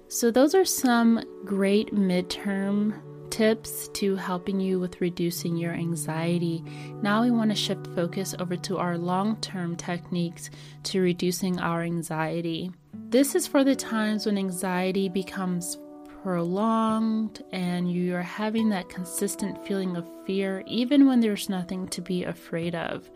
So, 0.08 0.30
those 0.30 0.54
are 0.54 0.64
some 0.64 1.22
great 1.44 1.92
midterm 1.92 3.00
tips 3.30 3.88
to 3.88 4.16
helping 4.16 4.60
you 4.60 4.78
with 4.78 5.00
reducing 5.00 5.56
your 5.56 5.72
anxiety. 5.72 6.64
Now 7.02 7.22
we 7.22 7.30
want 7.30 7.50
to 7.50 7.56
shift 7.56 7.86
focus 7.88 8.34
over 8.38 8.56
to 8.56 8.78
our 8.78 8.96
long 8.96 9.36
term 9.40 9.76
techniques 9.76 10.50
to 10.84 11.00
reducing 11.00 11.58
our 11.58 11.82
anxiety. 11.82 12.70
This 13.08 13.34
is 13.34 13.46
for 13.46 13.64
the 13.64 13.76
times 13.76 14.26
when 14.26 14.38
anxiety 14.38 15.08
becomes 15.08 15.78
prolonged 16.26 17.40
and 17.52 17.88
you 17.88 18.12
are 18.12 18.20
having 18.20 18.68
that 18.68 18.88
consistent 18.88 19.64
feeling 19.64 19.94
of 19.94 20.04
fear, 20.26 20.64
even 20.66 21.06
when 21.06 21.20
there's 21.20 21.48
nothing 21.48 21.86
to 21.86 22.00
be 22.00 22.24
afraid 22.24 22.74
of. 22.74 23.08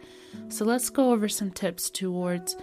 So, 0.47 0.64
let's 0.64 0.90
go 0.90 1.11
over 1.11 1.29
some 1.29 1.50
tips 1.50 1.90
towards 1.90 2.57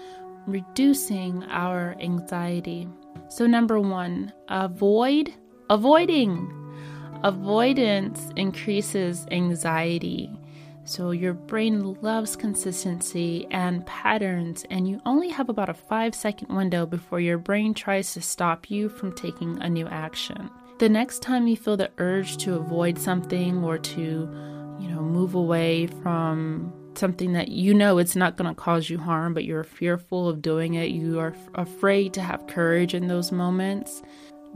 reducing 0.45 1.43
our 1.49 1.97
anxiety. 1.99 2.87
So, 3.27 3.45
number 3.45 3.77
one, 3.81 4.31
avoid 4.47 5.33
avoiding. 5.69 6.49
Avoidance 7.25 8.31
increases 8.37 9.25
anxiety. 9.31 10.31
So, 10.87 11.11
your 11.11 11.33
brain 11.33 11.97
loves 12.01 12.37
consistency 12.37 13.45
and 13.51 13.85
patterns, 13.85 14.63
and 14.69 14.87
you 14.87 15.01
only 15.05 15.27
have 15.27 15.49
about 15.49 15.67
a 15.67 15.73
five 15.73 16.15
second 16.15 16.55
window 16.55 16.85
before 16.85 17.19
your 17.19 17.37
brain 17.37 17.73
tries 17.73 18.13
to 18.13 18.21
stop 18.21 18.71
you 18.71 18.87
from 18.87 19.13
taking 19.13 19.61
a 19.61 19.69
new 19.69 19.85
action. 19.85 20.49
The 20.79 20.87
next 20.87 21.21
time 21.21 21.45
you 21.45 21.57
feel 21.57 21.75
the 21.75 21.91
urge 21.97 22.37
to 22.37 22.55
avoid 22.55 22.97
something 22.97 23.65
or 23.65 23.77
to, 23.77 24.01
you 24.79 24.87
know, 24.87 25.01
move 25.01 25.35
away 25.35 25.87
from 25.87 26.71
something 26.95 27.33
that 27.33 27.49
you 27.49 27.73
know 27.73 27.97
it's 27.97 28.15
not 28.15 28.37
going 28.37 28.49
to 28.49 28.55
cause 28.55 28.89
you 28.89 28.97
harm, 28.97 29.33
but 29.33 29.43
you're 29.43 29.65
fearful 29.65 30.29
of 30.29 30.41
doing 30.41 30.75
it, 30.75 30.91
you 30.91 31.19
are 31.19 31.31
f- 31.31 31.49
afraid 31.55 32.13
to 32.13 32.21
have 32.21 32.47
courage 32.47 32.93
in 32.93 33.07
those 33.07 33.33
moments, 33.33 34.01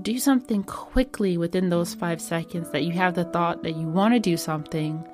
do 0.02 0.18
something 0.18 0.64
quickly 0.64 1.38
within 1.38 1.68
those 1.68 1.94
five 1.94 2.22
seconds 2.22 2.70
that 2.72 2.84
you 2.86 2.94
have 2.94 3.16
the 3.16 3.26
thought 3.26 3.64
that 3.64 3.76
you 3.76 3.86
want 3.86 4.14
to 4.14 4.20
do 4.20 4.38
something, 4.38 5.06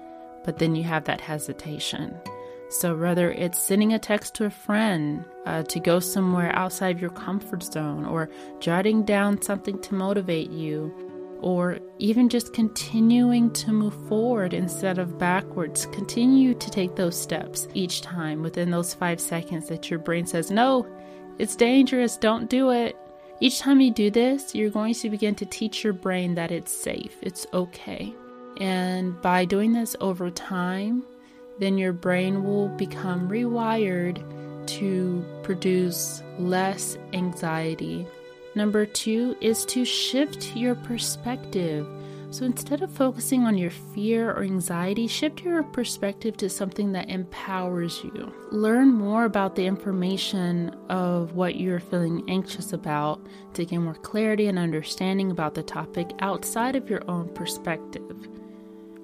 but 0.47 0.59
then 0.59 0.77
you 0.77 0.83
have 0.83 1.03
that 1.03 1.19
hesitation. 1.19 2.17
So, 2.69 2.95
whether 2.95 3.31
it's 3.31 3.59
sending 3.59 3.91
a 3.91 3.99
text 3.99 4.33
to 4.35 4.45
a 4.45 4.49
friend 4.49 5.25
uh, 5.45 5.63
to 5.63 5.79
go 5.81 5.99
somewhere 5.99 6.55
outside 6.55 6.95
of 6.95 7.01
your 7.01 7.11
comfort 7.11 7.63
zone, 7.63 8.05
or 8.05 8.29
jotting 8.61 9.03
down 9.03 9.41
something 9.41 9.77
to 9.81 9.93
motivate 9.93 10.49
you, 10.49 10.93
or 11.41 11.79
even 11.99 12.29
just 12.29 12.53
continuing 12.53 13.51
to 13.53 13.73
move 13.73 14.07
forward 14.07 14.53
instead 14.53 14.99
of 14.99 15.19
backwards, 15.19 15.85
continue 15.87 16.53
to 16.53 16.69
take 16.69 16.95
those 16.95 17.21
steps 17.21 17.67
each 17.73 18.01
time 18.01 18.41
within 18.41 18.71
those 18.71 18.93
five 18.93 19.19
seconds 19.19 19.67
that 19.67 19.89
your 19.89 19.99
brain 19.99 20.25
says, 20.25 20.49
No, 20.49 20.87
it's 21.39 21.57
dangerous, 21.57 22.15
don't 22.15 22.49
do 22.49 22.71
it. 22.71 22.95
Each 23.41 23.59
time 23.59 23.81
you 23.81 23.91
do 23.91 24.09
this, 24.09 24.55
you're 24.55 24.69
going 24.69 24.93
to 24.93 25.09
begin 25.09 25.35
to 25.35 25.45
teach 25.45 25.83
your 25.83 25.93
brain 25.93 26.35
that 26.35 26.51
it's 26.53 26.71
safe, 26.71 27.17
it's 27.21 27.45
okay. 27.53 28.15
And 28.59 29.19
by 29.21 29.45
doing 29.45 29.73
this 29.73 29.95
over 30.01 30.29
time, 30.29 31.03
then 31.59 31.77
your 31.77 31.93
brain 31.93 32.43
will 32.43 32.69
become 32.69 33.29
rewired 33.29 34.23
to 34.67 35.25
produce 35.43 36.21
less 36.37 36.97
anxiety. 37.13 38.05
Number 38.55 38.85
two 38.85 39.35
is 39.39 39.65
to 39.65 39.85
shift 39.85 40.55
your 40.55 40.75
perspective. 40.75 41.87
So 42.29 42.43
instead 42.43 42.81
of 42.81 42.91
focusing 42.91 43.43
on 43.43 43.57
your 43.57 43.71
fear 43.71 44.31
or 44.31 44.43
anxiety, 44.43 45.07
shift 45.07 45.43
your 45.43 45.63
perspective 45.63 46.35
to 46.37 46.49
something 46.49 46.91
that 46.91 47.09
empowers 47.09 48.03
you. 48.03 48.33
Learn 48.51 48.89
more 48.89 49.23
about 49.23 49.55
the 49.55 49.65
information 49.65 50.75
of 50.89 51.33
what 51.33 51.55
you're 51.55 51.79
feeling 51.79 52.23
anxious 52.27 52.73
about 52.73 53.25
to 53.53 53.63
gain 53.63 53.83
more 53.83 53.93
clarity 53.93 54.47
and 54.47 54.59
understanding 54.59 55.31
about 55.31 55.53
the 55.53 55.63
topic 55.63 56.09
outside 56.19 56.75
of 56.75 56.89
your 56.89 57.09
own 57.09 57.29
perspective. 57.33 58.27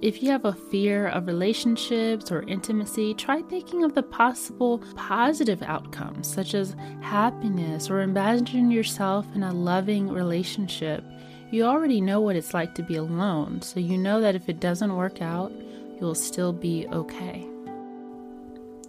If 0.03 0.21
you 0.21 0.29
have 0.31 0.45
a 0.45 0.53
fear 0.53 1.07
of 1.07 1.27
relationships 1.27 2.31
or 2.31 2.43
intimacy, 2.43 3.13
try 3.13 3.41
thinking 3.41 3.83
of 3.83 3.95
the 3.95 4.03
possible 4.03 4.83
positive 4.95 5.63
outcomes, 5.63 6.27
such 6.27 6.53
as 6.53 6.75
happiness, 7.01 7.89
or 7.89 8.01
imagine 8.01 8.69
yourself 8.69 9.25
in 9.33 9.43
a 9.43 9.53
loving 9.53 10.09
relationship 10.09 11.03
you 11.53 11.65
already 11.65 12.01
know 12.01 12.19
what 12.19 12.35
it's 12.35 12.55
like 12.55 12.73
to 12.73 12.81
be 12.81 12.95
alone, 12.95 13.61
so 13.61 13.79
you 13.79 13.95
know 13.95 14.19
that 14.19 14.33
if 14.33 14.49
it 14.49 14.59
doesn't 14.59 14.95
work 14.95 15.21
out, 15.21 15.51
you'll 15.99 16.15
still 16.15 16.51
be 16.51 16.87
okay. 16.91 17.47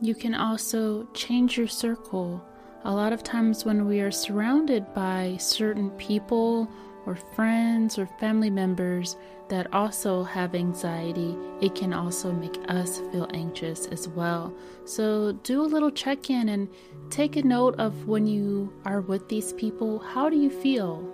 You 0.00 0.14
can 0.14 0.34
also 0.34 1.06
change 1.12 1.58
your 1.58 1.68
circle. 1.68 2.42
A 2.84 2.90
lot 2.90 3.12
of 3.12 3.22
times, 3.22 3.66
when 3.66 3.86
we 3.86 4.00
are 4.00 4.10
surrounded 4.10 4.94
by 4.94 5.36
certain 5.38 5.90
people 5.90 6.66
or 7.06 7.16
friends 7.16 7.98
or 7.98 8.06
family 8.06 8.50
members 8.50 9.16
that 9.48 9.72
also 9.72 10.22
have 10.22 10.54
anxiety, 10.54 11.36
it 11.60 11.74
can 11.74 11.92
also 11.92 12.32
make 12.32 12.58
us 12.68 12.98
feel 13.12 13.28
anxious 13.34 13.86
as 13.86 14.08
well. 14.08 14.54
So, 14.84 15.32
do 15.42 15.62
a 15.62 15.66
little 15.66 15.90
check 15.90 16.30
in 16.30 16.48
and 16.48 16.68
take 17.10 17.36
a 17.36 17.42
note 17.42 17.74
of 17.78 18.06
when 18.06 18.26
you 18.26 18.72
are 18.84 19.00
with 19.00 19.28
these 19.28 19.52
people. 19.52 19.98
How 19.98 20.30
do 20.30 20.36
you 20.36 20.50
feel? 20.50 21.10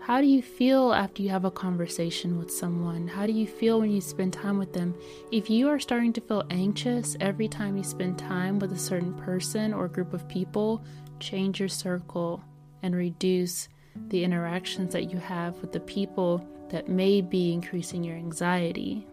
How 0.00 0.22
do 0.22 0.26
you 0.26 0.40
feel 0.40 0.94
after 0.94 1.22
you 1.22 1.28
have 1.28 1.44
a 1.44 1.50
conversation 1.50 2.38
with 2.38 2.50
someone? 2.50 3.06
How 3.06 3.26
do 3.26 3.32
you 3.32 3.46
feel 3.46 3.80
when 3.80 3.90
you 3.90 4.00
spend 4.00 4.32
time 4.32 4.56
with 4.56 4.72
them? 4.72 4.94
If 5.30 5.50
you 5.50 5.68
are 5.68 5.78
starting 5.78 6.14
to 6.14 6.22
feel 6.22 6.44
anxious 6.48 7.14
every 7.20 7.46
time 7.46 7.76
you 7.76 7.84
spend 7.84 8.18
time 8.18 8.58
with 8.58 8.72
a 8.72 8.78
certain 8.78 9.12
person 9.12 9.74
or 9.74 9.86
group 9.86 10.14
of 10.14 10.26
people, 10.26 10.82
change 11.20 11.60
your 11.60 11.68
circle 11.68 12.42
and 12.82 12.96
reduce 12.96 13.68
the 14.08 14.24
interactions 14.24 14.92
that 14.92 15.10
you 15.10 15.18
have 15.18 15.58
with 15.60 15.72
the 15.72 15.80
people 15.80 16.46
that 16.70 16.88
may 16.88 17.20
be 17.20 17.52
increasing 17.52 18.04
your 18.04 18.16
anxiety. 18.16 19.06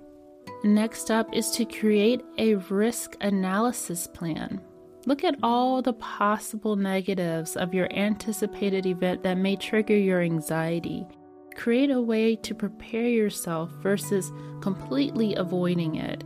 Next 0.63 1.11
up 1.11 1.33
is 1.33 1.51
to 1.51 1.65
create 1.65 2.21
a 2.37 2.55
risk 2.55 3.15
analysis 3.21 4.07
plan. 4.07 4.61
Look 5.05 5.23
at 5.23 5.35
all 5.43 5.81
the 5.81 5.93
possible 5.93 6.75
negatives 6.75 7.55
of 7.55 7.73
your 7.73 7.91
anticipated 7.93 8.87
event 8.87 9.21
that 9.23 9.37
may 9.37 9.55
trigger 9.55 9.95
your 9.95 10.21
anxiety. 10.21 11.05
Create 11.55 11.91
a 11.91 12.01
way 12.01 12.35
to 12.37 12.55
prepare 12.55 13.07
yourself 13.07 13.69
versus 13.81 14.31
completely 14.61 15.35
avoiding 15.35 15.95
it. 15.95 16.23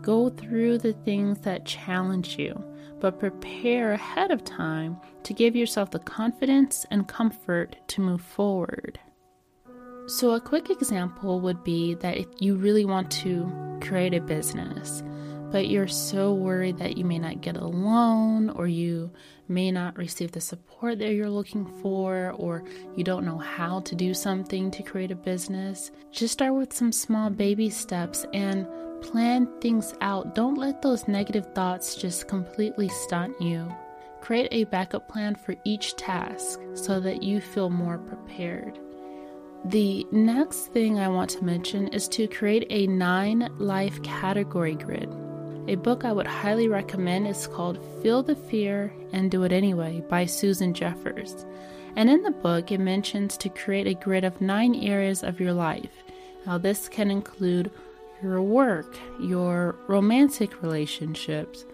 Go 0.00 0.30
through 0.30 0.78
the 0.78 0.92
things 0.92 1.40
that 1.40 1.66
challenge 1.66 2.38
you, 2.38 2.54
but 3.00 3.18
prepare 3.18 3.92
ahead 3.92 4.30
of 4.30 4.44
time 4.44 4.96
to 5.22 5.34
give 5.34 5.56
yourself 5.56 5.90
the 5.90 5.98
confidence 5.98 6.86
and 6.90 7.08
comfort 7.08 7.76
to 7.88 8.00
move 8.00 8.20
forward. 8.20 8.98
So, 10.06 10.32
a 10.32 10.40
quick 10.40 10.70
example 10.70 11.40
would 11.40 11.62
be 11.62 11.94
that 11.94 12.16
if 12.16 12.26
you 12.40 12.56
really 12.56 12.84
want 12.84 13.10
to 13.12 13.78
create 13.80 14.12
a 14.12 14.20
business, 14.20 15.02
but 15.50 15.68
you're 15.68 15.88
so 15.88 16.32
worried 16.34 16.78
that 16.78 16.96
you 16.96 17.04
may 17.04 17.18
not 17.18 17.40
get 17.40 17.56
a 17.56 17.66
loan 17.66 18.50
or 18.50 18.66
you 18.66 19.10
may 19.48 19.70
not 19.70 19.96
receive 19.96 20.32
the 20.32 20.40
support 20.40 20.98
that 20.98 21.12
you're 21.12 21.30
looking 21.30 21.66
for 21.82 22.32
or 22.36 22.64
you 22.96 23.04
don't 23.04 23.24
know 23.24 23.38
how 23.38 23.80
to 23.80 23.94
do 23.94 24.14
something 24.14 24.70
to 24.70 24.82
create 24.82 25.10
a 25.10 25.16
business, 25.16 25.90
just 26.12 26.32
start 26.32 26.54
with 26.54 26.72
some 26.72 26.92
small 26.92 27.30
baby 27.30 27.68
steps 27.68 28.24
and 28.32 28.66
plan 29.02 29.48
things 29.60 29.94
out. 30.00 30.34
Don't 30.34 30.56
let 30.56 30.82
those 30.82 31.08
negative 31.08 31.46
thoughts 31.54 31.94
just 31.94 32.28
completely 32.28 32.88
stunt 32.88 33.40
you. 33.40 33.72
Create 34.20 34.48
a 34.50 34.64
backup 34.64 35.08
plan 35.08 35.34
for 35.34 35.54
each 35.64 35.96
task 35.96 36.60
so 36.74 37.00
that 37.00 37.22
you 37.22 37.40
feel 37.40 37.70
more 37.70 37.98
prepared. 37.98 38.78
The 39.66 40.06
next 40.10 40.72
thing 40.72 40.98
I 40.98 41.08
want 41.08 41.30
to 41.30 41.44
mention 41.44 41.88
is 41.88 42.08
to 42.08 42.26
create 42.26 42.66
a 42.70 42.86
nine 42.86 43.48
life 43.58 44.02
category 44.02 44.74
grid. 44.74 45.14
A 45.68 45.74
book 45.74 46.04
I 46.04 46.12
would 46.12 46.26
highly 46.26 46.68
recommend 46.68 47.26
is 47.28 47.46
called 47.46 47.84
Feel 48.02 48.22
the 48.22 48.34
Fear 48.34 48.92
and 49.12 49.30
Do 49.30 49.42
It 49.44 49.52
Anyway 49.52 50.02
by 50.08 50.24
Susan 50.24 50.72
Jeffers. 50.72 51.44
And 51.96 52.08
in 52.08 52.22
the 52.22 52.30
book, 52.30 52.72
it 52.72 52.80
mentions 52.80 53.36
to 53.36 53.48
create 53.48 53.86
a 53.86 53.94
grid 53.94 54.24
of 54.24 54.40
nine 54.40 54.74
areas 54.74 55.22
of 55.22 55.40
your 55.40 55.52
life. 55.52 55.92
Now, 56.46 56.56
this 56.56 56.88
can 56.88 57.10
include 57.10 57.70
your 58.22 58.42
work, 58.42 58.96
your 59.18 59.76
romantic 59.86 60.62
relationships, 60.62 61.64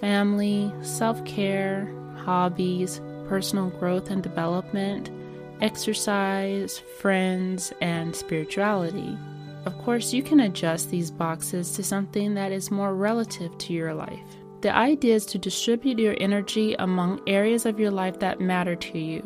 family, 0.00 0.72
self 0.82 1.24
care, 1.24 1.92
hobbies, 2.16 3.00
personal 3.28 3.70
growth 3.70 4.10
and 4.10 4.22
development, 4.22 5.10
exercise, 5.60 6.80
friends, 6.98 7.72
and 7.80 8.14
spirituality. 8.14 9.16
Of 9.64 9.78
course, 9.78 10.12
you 10.12 10.22
can 10.22 10.40
adjust 10.40 10.90
these 10.90 11.10
boxes 11.10 11.70
to 11.72 11.84
something 11.84 12.34
that 12.34 12.50
is 12.50 12.70
more 12.70 12.94
relative 12.94 13.56
to 13.58 13.72
your 13.72 13.94
life. 13.94 14.36
The 14.60 14.74
idea 14.74 15.14
is 15.14 15.26
to 15.26 15.38
distribute 15.38 15.98
your 15.98 16.16
energy 16.20 16.74
among 16.78 17.20
areas 17.28 17.64
of 17.64 17.78
your 17.78 17.90
life 17.90 18.18
that 18.20 18.40
matter 18.40 18.74
to 18.76 18.98
you. 18.98 19.20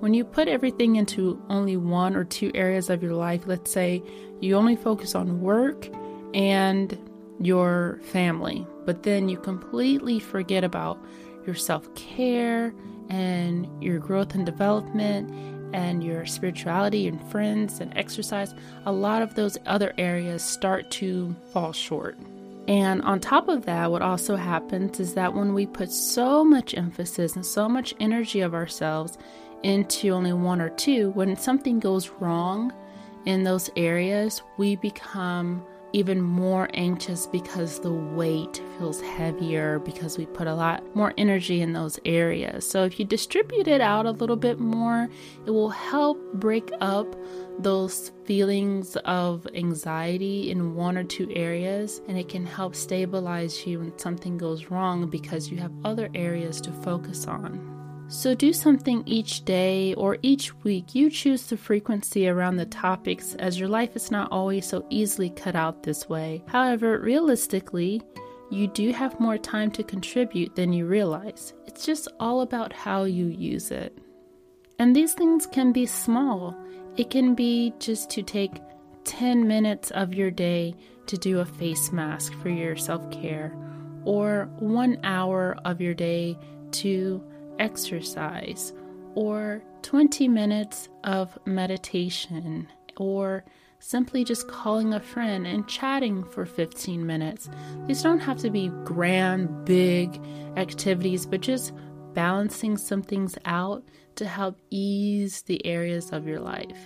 When 0.00 0.14
you 0.14 0.24
put 0.24 0.48
everything 0.48 0.96
into 0.96 1.40
only 1.48 1.76
one 1.76 2.14
or 2.14 2.24
two 2.24 2.50
areas 2.54 2.90
of 2.90 3.02
your 3.02 3.14
life, 3.14 3.42
let's 3.46 3.70
say 3.70 4.02
you 4.40 4.56
only 4.56 4.76
focus 4.76 5.14
on 5.14 5.40
work 5.40 5.88
and 6.34 6.98
your 7.40 8.00
family, 8.02 8.66
but 8.84 9.04
then 9.04 9.28
you 9.28 9.38
completely 9.38 10.18
forget 10.18 10.64
about 10.64 10.98
your 11.46 11.54
self 11.54 11.92
care 11.94 12.74
and 13.08 13.68
your 13.82 13.98
growth 13.98 14.34
and 14.34 14.44
development 14.44 15.30
and 15.74 16.04
your 16.04 16.24
spirituality 16.24 17.08
and 17.08 17.20
friends 17.30 17.80
and 17.80 17.96
exercise, 17.96 18.54
a 18.86 18.92
lot 18.92 19.22
of 19.22 19.34
those 19.34 19.58
other 19.66 19.92
areas 19.98 20.42
start 20.42 20.90
to 20.90 21.34
fall 21.52 21.72
short. 21.72 22.16
And 22.68 23.02
on 23.02 23.20
top 23.20 23.48
of 23.48 23.66
that, 23.66 23.90
what 23.90 24.00
also 24.00 24.36
happens 24.36 25.00
is 25.00 25.14
that 25.14 25.34
when 25.34 25.52
we 25.52 25.66
put 25.66 25.90
so 25.90 26.44
much 26.44 26.74
emphasis 26.74 27.34
and 27.34 27.44
so 27.44 27.68
much 27.68 27.92
energy 28.00 28.40
of 28.40 28.54
ourselves 28.54 29.18
into 29.62 30.10
only 30.10 30.32
one 30.32 30.60
or 30.60 30.70
two, 30.70 31.10
when 31.10 31.36
something 31.36 31.80
goes 31.80 32.08
wrong 32.20 32.72
in 33.26 33.42
those 33.42 33.68
areas, 33.76 34.42
we 34.56 34.76
become 34.76 35.64
even 35.94 36.20
more 36.20 36.68
anxious 36.74 37.26
because 37.26 37.78
the 37.78 37.92
weight 37.92 38.60
feels 38.76 39.00
heavier 39.00 39.78
because 39.78 40.18
we 40.18 40.26
put 40.26 40.48
a 40.48 40.54
lot 40.54 40.82
more 40.96 41.14
energy 41.16 41.60
in 41.60 41.72
those 41.72 42.00
areas. 42.04 42.68
So, 42.68 42.82
if 42.82 42.98
you 42.98 43.04
distribute 43.04 43.68
it 43.68 43.80
out 43.80 44.04
a 44.04 44.10
little 44.10 44.36
bit 44.36 44.58
more, 44.58 45.08
it 45.46 45.50
will 45.50 45.70
help 45.70 46.18
break 46.34 46.68
up 46.80 47.14
those 47.60 48.10
feelings 48.24 48.96
of 49.04 49.46
anxiety 49.54 50.50
in 50.50 50.74
one 50.74 50.98
or 50.98 51.04
two 51.04 51.30
areas 51.30 52.02
and 52.08 52.18
it 52.18 52.28
can 52.28 52.44
help 52.44 52.74
stabilize 52.74 53.64
you 53.64 53.78
when 53.78 53.96
something 53.96 54.36
goes 54.36 54.72
wrong 54.72 55.08
because 55.08 55.48
you 55.48 55.58
have 55.58 55.72
other 55.84 56.10
areas 56.14 56.60
to 56.60 56.72
focus 56.72 57.28
on. 57.28 57.73
So 58.08 58.34
do 58.34 58.52
something 58.52 59.02
each 59.06 59.44
day 59.44 59.94
or 59.94 60.18
each 60.22 60.54
week. 60.62 60.94
You 60.94 61.10
choose 61.10 61.46
the 61.46 61.56
frequency 61.56 62.28
around 62.28 62.56
the 62.56 62.66
topics 62.66 63.34
as 63.36 63.58
your 63.58 63.68
life 63.68 63.96
is 63.96 64.10
not 64.10 64.30
always 64.30 64.66
so 64.66 64.86
easily 64.90 65.30
cut 65.30 65.56
out 65.56 65.82
this 65.82 66.08
way. 66.08 66.42
However, 66.46 66.98
realistically, 66.98 68.02
you 68.50 68.68
do 68.68 68.92
have 68.92 69.18
more 69.18 69.38
time 69.38 69.70
to 69.72 69.82
contribute 69.82 70.54
than 70.54 70.72
you 70.72 70.86
realize. 70.86 71.54
It's 71.66 71.84
just 71.84 72.08
all 72.20 72.42
about 72.42 72.72
how 72.72 73.04
you 73.04 73.26
use 73.26 73.70
it. 73.70 73.98
And 74.78 74.94
these 74.94 75.14
things 75.14 75.46
can 75.46 75.72
be 75.72 75.86
small. 75.86 76.54
It 76.96 77.10
can 77.10 77.34
be 77.34 77.72
just 77.78 78.10
to 78.10 78.22
take 78.22 78.60
10 79.04 79.48
minutes 79.48 79.90
of 79.92 80.14
your 80.14 80.30
day 80.30 80.74
to 81.06 81.16
do 81.16 81.40
a 81.40 81.44
face 81.44 81.90
mask 81.90 82.32
for 82.40 82.48
your 82.48 82.76
self 82.76 83.10
care, 83.10 83.56
or 84.04 84.48
one 84.58 84.98
hour 85.04 85.56
of 85.64 85.80
your 85.80 85.94
day 85.94 86.38
to 86.72 87.22
exercise 87.58 88.72
or 89.14 89.62
20 89.82 90.28
minutes 90.28 90.88
of 91.04 91.38
meditation 91.46 92.68
or 92.96 93.44
simply 93.78 94.24
just 94.24 94.48
calling 94.48 94.94
a 94.94 95.00
friend 95.00 95.46
and 95.46 95.68
chatting 95.68 96.24
for 96.24 96.46
15 96.46 97.04
minutes. 97.06 97.50
These 97.86 98.02
don't 98.02 98.20
have 98.20 98.38
to 98.38 98.50
be 98.50 98.70
grand, 98.84 99.64
big 99.64 100.20
activities, 100.56 101.26
but 101.26 101.42
just 101.42 101.72
balancing 102.14 102.76
some 102.76 103.02
things 103.02 103.36
out 103.44 103.84
to 104.16 104.26
help 104.26 104.58
ease 104.70 105.42
the 105.42 105.64
areas 105.66 106.12
of 106.12 106.26
your 106.26 106.40
life. 106.40 106.78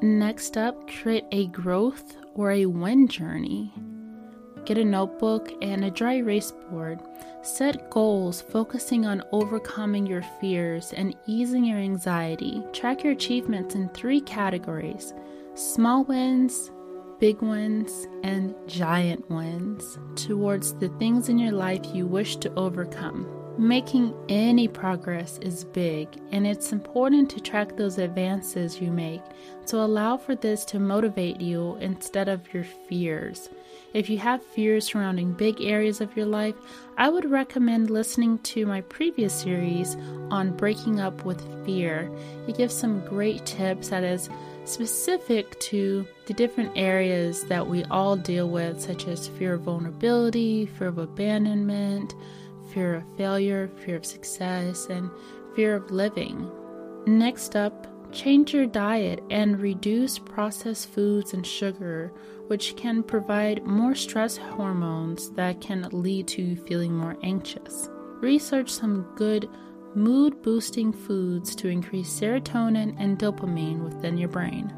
Next 0.00 0.56
up, 0.56 0.88
create 0.90 1.24
a 1.30 1.48
growth 1.48 2.16
or 2.34 2.52
a 2.52 2.66
win 2.66 3.06
journey. 3.06 3.72
Get 4.64 4.78
a 4.78 4.84
notebook 4.84 5.52
and 5.60 5.84
a 5.84 5.90
dry 5.90 6.14
erase 6.14 6.52
board. 6.70 7.00
Set 7.42 7.90
goals 7.90 8.40
focusing 8.40 9.04
on 9.04 9.24
overcoming 9.32 10.06
your 10.06 10.22
fears 10.40 10.92
and 10.92 11.16
easing 11.26 11.64
your 11.64 11.78
anxiety. 11.78 12.62
Track 12.72 13.02
your 13.02 13.12
achievements 13.12 13.74
in 13.74 13.88
three 13.88 14.20
categories 14.20 15.14
small 15.54 16.04
wins, 16.04 16.70
big 17.18 17.42
wins, 17.42 18.06
and 18.22 18.54
giant 18.66 19.28
wins 19.30 19.98
towards 20.16 20.74
the 20.74 20.88
things 20.90 21.28
in 21.28 21.38
your 21.38 21.52
life 21.52 21.84
you 21.92 22.06
wish 22.06 22.36
to 22.36 22.54
overcome. 22.54 23.26
Making 23.58 24.14
any 24.30 24.66
progress 24.66 25.38
is 25.38 25.64
big, 25.64 26.08
and 26.30 26.46
it's 26.46 26.72
important 26.72 27.28
to 27.30 27.40
track 27.40 27.76
those 27.76 27.98
advances 27.98 28.80
you 28.80 28.90
make 28.90 29.20
so 29.66 29.84
allow 29.84 30.16
for 30.16 30.34
this 30.34 30.64
to 30.66 30.78
motivate 30.78 31.40
you 31.40 31.76
instead 31.80 32.28
of 32.28 32.52
your 32.54 32.64
fears. 32.64 33.50
If 33.94 34.08
you 34.08 34.16
have 34.18 34.42
fears 34.42 34.86
surrounding 34.86 35.32
big 35.32 35.60
areas 35.60 36.00
of 36.00 36.16
your 36.16 36.26
life, 36.26 36.54
I 36.96 37.10
would 37.10 37.30
recommend 37.30 37.90
listening 37.90 38.38
to 38.38 38.64
my 38.64 38.80
previous 38.82 39.34
series 39.34 39.96
on 40.30 40.56
breaking 40.56 40.98
up 40.98 41.24
with 41.24 41.42
fear. 41.66 42.10
It 42.48 42.56
gives 42.56 42.74
some 42.74 43.04
great 43.04 43.44
tips 43.44 43.88
that 43.88 44.02
is 44.02 44.30
specific 44.64 45.58
to 45.60 46.06
the 46.26 46.32
different 46.32 46.72
areas 46.74 47.44
that 47.44 47.66
we 47.66 47.84
all 47.84 48.16
deal 48.16 48.48
with, 48.48 48.80
such 48.80 49.06
as 49.08 49.28
fear 49.28 49.54
of 49.54 49.62
vulnerability, 49.62 50.66
fear 50.66 50.88
of 50.88 50.98
abandonment, 50.98 52.14
fear 52.72 52.94
of 52.94 53.04
failure, 53.18 53.68
fear 53.84 53.96
of 53.96 54.06
success, 54.06 54.86
and 54.86 55.10
fear 55.54 55.74
of 55.74 55.90
living. 55.90 56.50
Next 57.06 57.56
up, 57.56 57.86
change 58.12 58.52
your 58.52 58.66
diet 58.66 59.22
and 59.30 59.60
reduce 59.60 60.18
processed 60.18 60.88
foods 60.90 61.34
and 61.34 61.46
sugar 61.46 62.12
which 62.52 62.76
can 62.76 63.02
provide 63.02 63.64
more 63.64 63.94
stress 63.94 64.36
hormones 64.36 65.30
that 65.30 65.60
can 65.62 65.88
lead 65.90 66.28
to 66.28 66.54
feeling 66.54 66.92
more 66.92 67.16
anxious. 67.22 67.88
Research 68.20 68.68
some 68.68 69.06
good 69.16 69.48
mood 69.94 70.42
boosting 70.42 70.92
foods 70.92 71.54
to 71.56 71.68
increase 71.68 72.08
serotonin 72.08 72.94
and 72.98 73.18
dopamine 73.18 73.82
within 73.82 74.18
your 74.18 74.28
brain. 74.28 74.70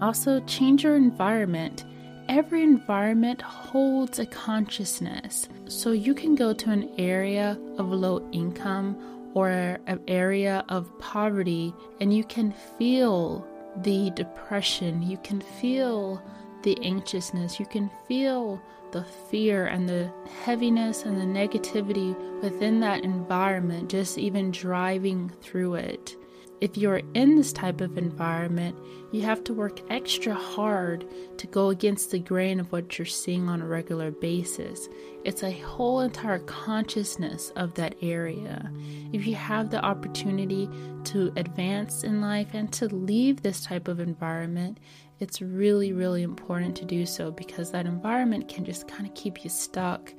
Also, 0.00 0.40
change 0.40 0.84
your 0.84 0.94
environment. 0.94 1.84
Every 2.28 2.62
environment 2.62 3.42
holds 3.42 4.18
a 4.20 4.26
consciousness, 4.26 5.48
so 5.66 5.92
you 5.92 6.14
can 6.14 6.34
go 6.34 6.52
to 6.52 6.70
an 6.70 6.90
area 6.98 7.58
of 7.78 7.90
low 7.90 8.28
income 8.32 9.15
or 9.36 9.50
an 9.86 10.00
area 10.08 10.64
of 10.70 10.98
poverty 10.98 11.74
and 12.00 12.16
you 12.16 12.24
can 12.24 12.50
feel 12.78 13.46
the 13.82 14.08
depression, 14.12 15.02
you 15.02 15.18
can 15.18 15.42
feel 15.42 16.22
the 16.62 16.74
anxiousness, 16.82 17.60
you 17.60 17.66
can 17.66 17.90
feel 18.08 18.58
the 18.92 19.04
fear 19.30 19.66
and 19.66 19.86
the 19.86 20.10
heaviness 20.42 21.02
and 21.02 21.20
the 21.20 21.38
negativity 21.38 22.16
within 22.40 22.80
that 22.80 23.04
environment, 23.04 23.90
just 23.90 24.16
even 24.16 24.50
driving 24.50 25.28
through 25.42 25.74
it. 25.74 26.16
If 26.60 26.76
you're 26.78 27.02
in 27.12 27.36
this 27.36 27.52
type 27.52 27.82
of 27.82 27.98
environment, 27.98 28.78
you 29.12 29.22
have 29.22 29.44
to 29.44 29.52
work 29.52 29.80
extra 29.90 30.34
hard 30.34 31.04
to 31.36 31.46
go 31.46 31.68
against 31.68 32.10
the 32.10 32.18
grain 32.18 32.60
of 32.60 32.72
what 32.72 32.98
you're 32.98 33.04
seeing 33.04 33.48
on 33.48 33.60
a 33.60 33.66
regular 33.66 34.10
basis. 34.10 34.88
It's 35.24 35.42
a 35.42 35.52
whole 35.60 36.00
entire 36.00 36.38
consciousness 36.40 37.50
of 37.56 37.74
that 37.74 37.94
area. 38.00 38.72
If 39.12 39.26
you 39.26 39.34
have 39.34 39.70
the 39.70 39.84
opportunity 39.84 40.68
to 41.04 41.32
advance 41.36 42.04
in 42.04 42.22
life 42.22 42.48
and 42.54 42.72
to 42.74 42.86
leave 42.86 43.42
this 43.42 43.62
type 43.62 43.86
of 43.86 44.00
environment, 44.00 44.80
it's 45.20 45.42
really, 45.42 45.92
really 45.92 46.22
important 46.22 46.76
to 46.76 46.84
do 46.84 47.06
so 47.06 47.30
because 47.30 47.70
that 47.70 47.86
environment 47.86 48.48
can 48.48 48.64
just 48.64 48.88
kind 48.88 49.06
of 49.06 49.14
keep 49.14 49.44
you 49.44 49.50
stuck 49.50 50.12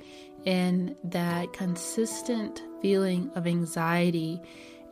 in 0.44 0.96
that 1.04 1.52
consistent 1.52 2.62
feeling 2.80 3.30
of 3.34 3.46
anxiety. 3.46 4.40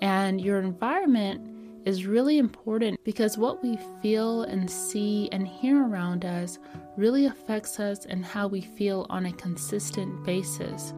And 0.00 0.40
your 0.40 0.60
environment 0.60 1.56
is 1.86 2.04
really 2.04 2.38
important 2.38 2.98
because 3.04 3.38
what 3.38 3.62
we 3.62 3.78
feel 4.02 4.42
and 4.42 4.68
see 4.68 5.28
and 5.30 5.46
hear 5.46 5.86
around 5.86 6.24
us 6.24 6.58
really 6.96 7.26
affects 7.26 7.78
us 7.78 8.04
and 8.06 8.24
how 8.24 8.48
we 8.48 8.60
feel 8.60 9.06
on 9.08 9.26
a 9.26 9.32
consistent 9.32 10.24
basis. 10.24 10.92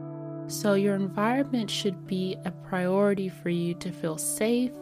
So, 0.47 0.75
your 0.75 0.95
environment 0.95 1.71
should 1.71 2.07
be 2.07 2.35
a 2.47 2.51
priority 2.51 3.29
for 3.29 3.51
you 3.51 3.75
to 3.75 3.93
feel 3.93 4.17
safe, 4.17 4.73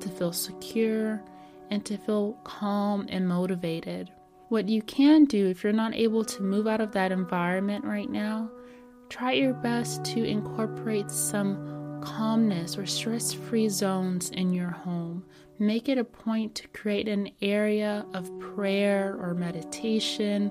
to 0.00 0.08
feel 0.08 0.32
secure, 0.32 1.22
and 1.70 1.84
to 1.84 1.98
feel 1.98 2.32
calm 2.44 3.06
and 3.10 3.28
motivated. 3.28 4.10
What 4.48 4.68
you 4.68 4.80
can 4.80 5.26
do 5.26 5.46
if 5.46 5.62
you're 5.62 5.74
not 5.74 5.94
able 5.94 6.24
to 6.24 6.42
move 6.42 6.66
out 6.66 6.80
of 6.80 6.92
that 6.92 7.12
environment 7.12 7.84
right 7.84 8.08
now, 8.08 8.50
try 9.10 9.32
your 9.32 9.52
best 9.52 10.04
to 10.06 10.24
incorporate 10.24 11.10
some 11.10 11.79
calmness 12.02 12.76
or 12.76 12.86
stress 12.86 13.32
free 13.32 13.68
zones 13.68 14.30
in 14.30 14.52
your 14.52 14.70
home. 14.70 15.24
Make 15.58 15.88
it 15.88 15.98
a 15.98 16.04
point 16.04 16.54
to 16.56 16.68
create 16.68 17.08
an 17.08 17.30
area 17.42 18.06
of 18.14 18.30
prayer 18.40 19.16
or 19.20 19.34
meditation 19.34 20.50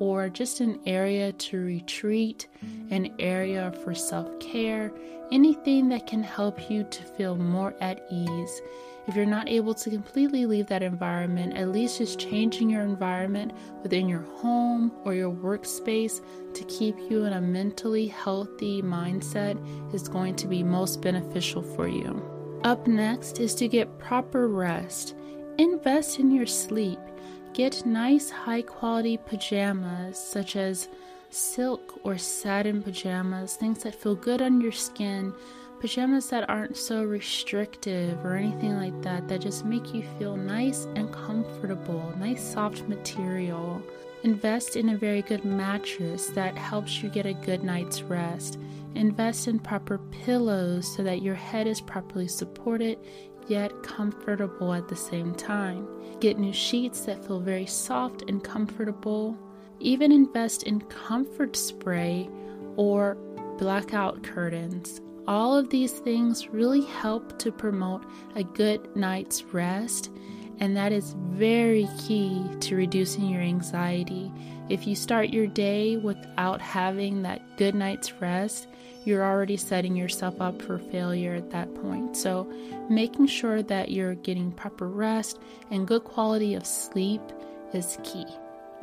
or 0.00 0.28
just 0.28 0.60
an 0.60 0.80
area 0.86 1.32
to 1.32 1.64
retreat, 1.64 2.48
an 2.90 3.14
area 3.18 3.72
for 3.84 3.94
self 3.94 4.38
care, 4.40 4.92
anything 5.32 5.88
that 5.88 6.06
can 6.06 6.22
help 6.22 6.70
you 6.70 6.84
to 6.84 7.02
feel 7.02 7.36
more 7.36 7.74
at 7.80 8.06
ease. 8.10 8.62
If 9.08 9.16
you're 9.16 9.24
not 9.24 9.48
able 9.48 9.72
to 9.72 9.88
completely 9.88 10.44
leave 10.44 10.66
that 10.66 10.82
environment, 10.82 11.56
at 11.56 11.72
least 11.72 11.96
just 11.96 12.18
changing 12.18 12.68
your 12.68 12.82
environment 12.82 13.54
within 13.82 14.06
your 14.06 14.20
home 14.20 14.92
or 15.06 15.14
your 15.14 15.32
workspace 15.32 16.20
to 16.52 16.64
keep 16.64 16.94
you 17.08 17.24
in 17.24 17.32
a 17.32 17.40
mentally 17.40 18.06
healthy 18.06 18.82
mindset 18.82 19.56
is 19.94 20.08
going 20.08 20.36
to 20.36 20.46
be 20.46 20.62
most 20.62 21.00
beneficial 21.00 21.62
for 21.62 21.88
you. 21.88 22.22
Up 22.64 22.86
next 22.86 23.40
is 23.40 23.54
to 23.54 23.66
get 23.66 23.98
proper 23.98 24.46
rest. 24.46 25.14
Invest 25.56 26.18
in 26.18 26.30
your 26.30 26.46
sleep. 26.46 27.00
Get 27.54 27.86
nice, 27.86 28.28
high 28.28 28.62
quality 28.62 29.16
pajamas, 29.16 30.18
such 30.18 30.54
as 30.54 30.86
silk 31.30 31.98
or 32.04 32.18
satin 32.18 32.82
pajamas, 32.82 33.56
things 33.56 33.84
that 33.84 33.94
feel 33.94 34.14
good 34.14 34.42
on 34.42 34.60
your 34.60 34.72
skin 34.72 35.32
pajamas 35.80 36.28
that 36.30 36.48
aren't 36.48 36.76
so 36.76 37.02
restrictive 37.02 38.24
or 38.24 38.36
anything 38.36 38.76
like 38.76 39.00
that, 39.02 39.28
that 39.28 39.40
just 39.40 39.64
make 39.64 39.94
you 39.94 40.02
feel 40.18 40.36
nice 40.36 40.86
and 40.96 41.12
comfortable, 41.12 42.12
nice 42.18 42.42
soft 42.42 42.82
material. 42.88 43.82
Invest 44.24 44.76
in 44.76 44.88
a 44.88 44.96
very 44.96 45.22
good 45.22 45.44
mattress 45.44 46.26
that 46.28 46.56
helps 46.56 47.02
you 47.02 47.08
get 47.08 47.26
a 47.26 47.32
good 47.32 47.62
night's 47.62 48.02
rest. 48.02 48.58
Invest 48.94 49.46
in 49.46 49.60
proper 49.60 49.98
pillows 49.98 50.92
so 50.96 51.04
that 51.04 51.22
your 51.22 51.36
head 51.36 51.66
is 51.66 51.80
properly 51.80 52.26
supported 52.26 52.98
yet 53.46 53.72
comfortable 53.82 54.72
at 54.74 54.88
the 54.88 54.96
same 54.96 55.34
time. 55.34 55.86
Get 56.20 56.38
new 56.38 56.52
sheets 56.52 57.02
that 57.02 57.24
feel 57.24 57.40
very 57.40 57.66
soft 57.66 58.24
and 58.28 58.42
comfortable. 58.42 59.38
Even 59.80 60.10
invest 60.10 60.64
in 60.64 60.80
comfort 60.82 61.54
spray 61.54 62.28
or 62.76 63.16
blackout 63.56 64.22
curtains. 64.22 65.00
All 65.28 65.54
of 65.54 65.68
these 65.68 65.92
things 65.92 66.48
really 66.48 66.80
help 66.80 67.38
to 67.40 67.52
promote 67.52 68.02
a 68.34 68.42
good 68.42 68.96
night's 68.96 69.44
rest, 69.44 70.10
and 70.58 70.74
that 70.74 70.90
is 70.90 71.14
very 71.18 71.86
key 72.00 72.42
to 72.60 72.76
reducing 72.76 73.28
your 73.28 73.42
anxiety. 73.42 74.32
If 74.70 74.86
you 74.86 74.96
start 74.96 75.28
your 75.28 75.46
day 75.46 75.98
without 75.98 76.62
having 76.62 77.20
that 77.22 77.58
good 77.58 77.74
night's 77.74 78.10
rest, 78.22 78.68
you're 79.04 79.22
already 79.22 79.58
setting 79.58 79.94
yourself 79.94 80.40
up 80.40 80.62
for 80.62 80.78
failure 80.78 81.34
at 81.34 81.50
that 81.50 81.74
point. 81.74 82.16
So, 82.16 82.50
making 82.88 83.26
sure 83.26 83.62
that 83.64 83.90
you're 83.90 84.14
getting 84.14 84.50
proper 84.50 84.88
rest 84.88 85.40
and 85.70 85.86
good 85.86 86.04
quality 86.04 86.54
of 86.54 86.66
sleep 86.66 87.20
is 87.74 87.98
key. 88.02 88.24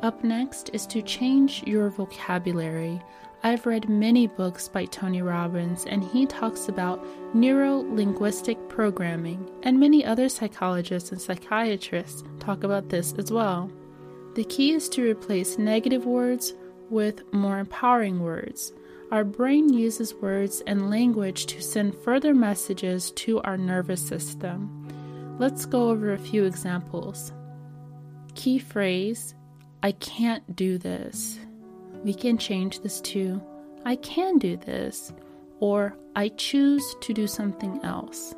Up 0.02 0.22
next 0.22 0.70
is 0.72 0.86
to 0.88 1.02
change 1.02 1.64
your 1.66 1.90
vocabulary. 1.90 3.02
I've 3.46 3.64
read 3.64 3.88
many 3.88 4.26
books 4.26 4.66
by 4.66 4.86
Tony 4.86 5.22
Robbins, 5.22 5.84
and 5.86 6.02
he 6.02 6.26
talks 6.26 6.68
about 6.68 7.06
neuro 7.32 7.76
linguistic 7.76 8.58
programming, 8.68 9.48
and 9.62 9.78
many 9.78 10.04
other 10.04 10.28
psychologists 10.28 11.12
and 11.12 11.20
psychiatrists 11.20 12.24
talk 12.40 12.64
about 12.64 12.88
this 12.88 13.12
as 13.12 13.30
well. 13.30 13.70
The 14.34 14.42
key 14.42 14.72
is 14.72 14.88
to 14.88 15.08
replace 15.08 15.58
negative 15.58 16.06
words 16.06 16.54
with 16.90 17.22
more 17.32 17.60
empowering 17.60 18.18
words. 18.18 18.72
Our 19.12 19.22
brain 19.22 19.72
uses 19.72 20.12
words 20.12 20.60
and 20.66 20.90
language 20.90 21.46
to 21.46 21.62
send 21.62 21.94
further 21.98 22.34
messages 22.34 23.12
to 23.12 23.40
our 23.42 23.56
nervous 23.56 24.04
system. 24.04 25.36
Let's 25.38 25.66
go 25.66 25.90
over 25.90 26.12
a 26.12 26.18
few 26.18 26.46
examples. 26.46 27.32
Key 28.34 28.58
phrase 28.58 29.36
I 29.84 29.92
can't 29.92 30.56
do 30.56 30.78
this 30.78 31.38
we 32.06 32.14
can 32.14 32.38
change 32.38 32.80
this 32.80 33.00
to 33.00 33.42
I 33.84 33.96
can 33.96 34.38
do 34.38 34.56
this 34.56 35.12
or 35.58 35.96
I 36.14 36.28
choose 36.28 36.94
to 37.00 37.12
do 37.12 37.26
something 37.26 37.80
else. 37.82 38.32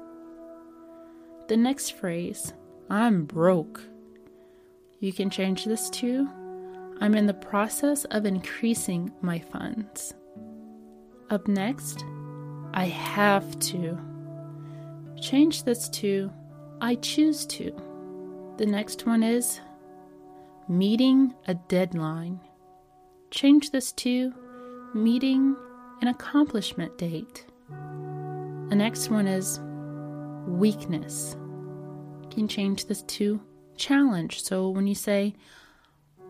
The 1.49 1.57
next 1.59 1.91
phrase, 1.91 2.55
I'm 2.89 3.25
broke. 3.25 3.83
You 5.01 5.13
can 5.13 5.29
change 5.29 5.67
this 5.67 5.91
to 5.91 6.27
I'm 7.03 7.15
in 7.15 7.27
the 7.27 7.35
process 7.35 8.07
of 8.07 8.25
increasing 8.25 9.13
my 9.21 9.39
funds. 9.39 10.15
Up 11.29 11.47
next, 11.47 12.03
I 12.73 12.87
have 12.87 13.59
to. 13.71 13.99
Change 15.21 15.65
this 15.65 15.91
to 15.91 16.33
I 16.81 16.95
choose 16.95 17.45
to. 17.47 17.71
The 18.57 18.67
next 18.67 19.05
one 19.05 19.23
is 19.23 19.61
meeting 20.69 21.35
a 21.47 21.55
deadline. 21.55 22.41
Change 23.31 23.71
this 23.71 23.93
to 23.93 24.33
meeting 24.95 25.55
an 26.01 26.09
accomplishment 26.09 26.97
date. 26.97 27.45
The 27.69 28.75
next 28.75 29.11
one 29.11 29.27
is 29.27 29.61
weakness. 30.47 31.37
You 32.23 32.29
can 32.31 32.49
change 32.49 32.87
this 32.87 33.03
to 33.03 33.41
challenge. 33.77 34.43
So 34.43 34.71
when 34.71 34.87
you 34.87 34.95
say, 34.95 35.35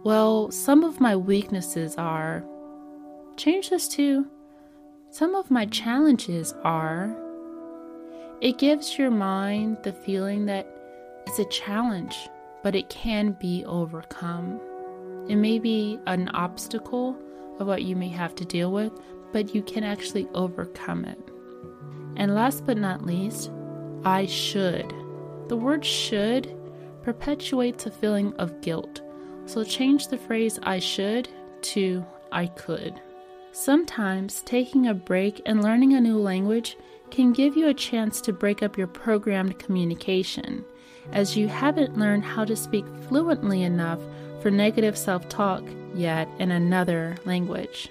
well, 0.04 0.50
some 0.50 0.84
of 0.84 1.00
my 1.00 1.14
weaknesses 1.16 1.96
are, 1.96 2.44
change 3.36 3.70
this 3.70 3.88
to 3.90 4.26
some 5.10 5.34
of 5.34 5.50
my 5.50 5.66
challenges 5.66 6.52
are. 6.64 7.16
It 8.40 8.58
gives 8.58 8.98
your 8.98 9.10
mind 9.10 9.78
the 9.82 9.92
feeling 9.92 10.46
that 10.46 10.66
it's 11.26 11.38
a 11.38 11.44
challenge, 11.46 12.28
but 12.62 12.74
it 12.74 12.90
can 12.90 13.32
be 13.40 13.64
overcome. 13.64 14.60
It 15.28 15.36
may 15.36 15.58
be 15.58 15.98
an 16.06 16.30
obstacle 16.30 17.16
of 17.58 17.66
what 17.66 17.82
you 17.82 17.94
may 17.96 18.08
have 18.08 18.34
to 18.36 18.44
deal 18.44 18.72
with, 18.72 18.92
but 19.32 19.54
you 19.54 19.62
can 19.62 19.84
actually 19.84 20.26
overcome 20.34 21.04
it. 21.04 21.18
And 22.16 22.34
last 22.34 22.64
but 22.64 22.78
not 22.78 23.04
least, 23.04 23.50
I 24.04 24.26
should. 24.26 24.92
The 25.48 25.56
word 25.56 25.84
should 25.84 26.54
perpetuates 27.02 27.86
a 27.86 27.90
feeling 27.90 28.34
of 28.34 28.60
guilt. 28.60 29.02
So 29.46 29.64
change 29.64 30.08
the 30.08 30.18
phrase 30.18 30.58
I 30.62 30.78
should 30.78 31.28
to 31.62 32.04
I 32.32 32.46
could. 32.46 33.00
Sometimes 33.52 34.42
taking 34.42 34.86
a 34.86 34.94
break 34.94 35.42
and 35.46 35.62
learning 35.62 35.94
a 35.94 36.00
new 36.00 36.18
language 36.18 36.76
can 37.10 37.32
give 37.32 37.56
you 37.56 37.68
a 37.68 37.74
chance 37.74 38.20
to 38.20 38.32
break 38.32 38.62
up 38.62 38.76
your 38.76 38.86
programmed 38.86 39.58
communication, 39.58 40.64
as 41.12 41.36
you 41.36 41.48
haven't 41.48 41.98
learned 41.98 42.24
how 42.24 42.44
to 42.44 42.54
speak 42.54 42.84
fluently 43.08 43.62
enough 43.62 44.00
for 44.40 44.50
negative 44.50 44.96
self 44.96 45.28
talk 45.28 45.62
yet 45.94 46.28
in 46.38 46.50
another 46.50 47.16
language. 47.24 47.90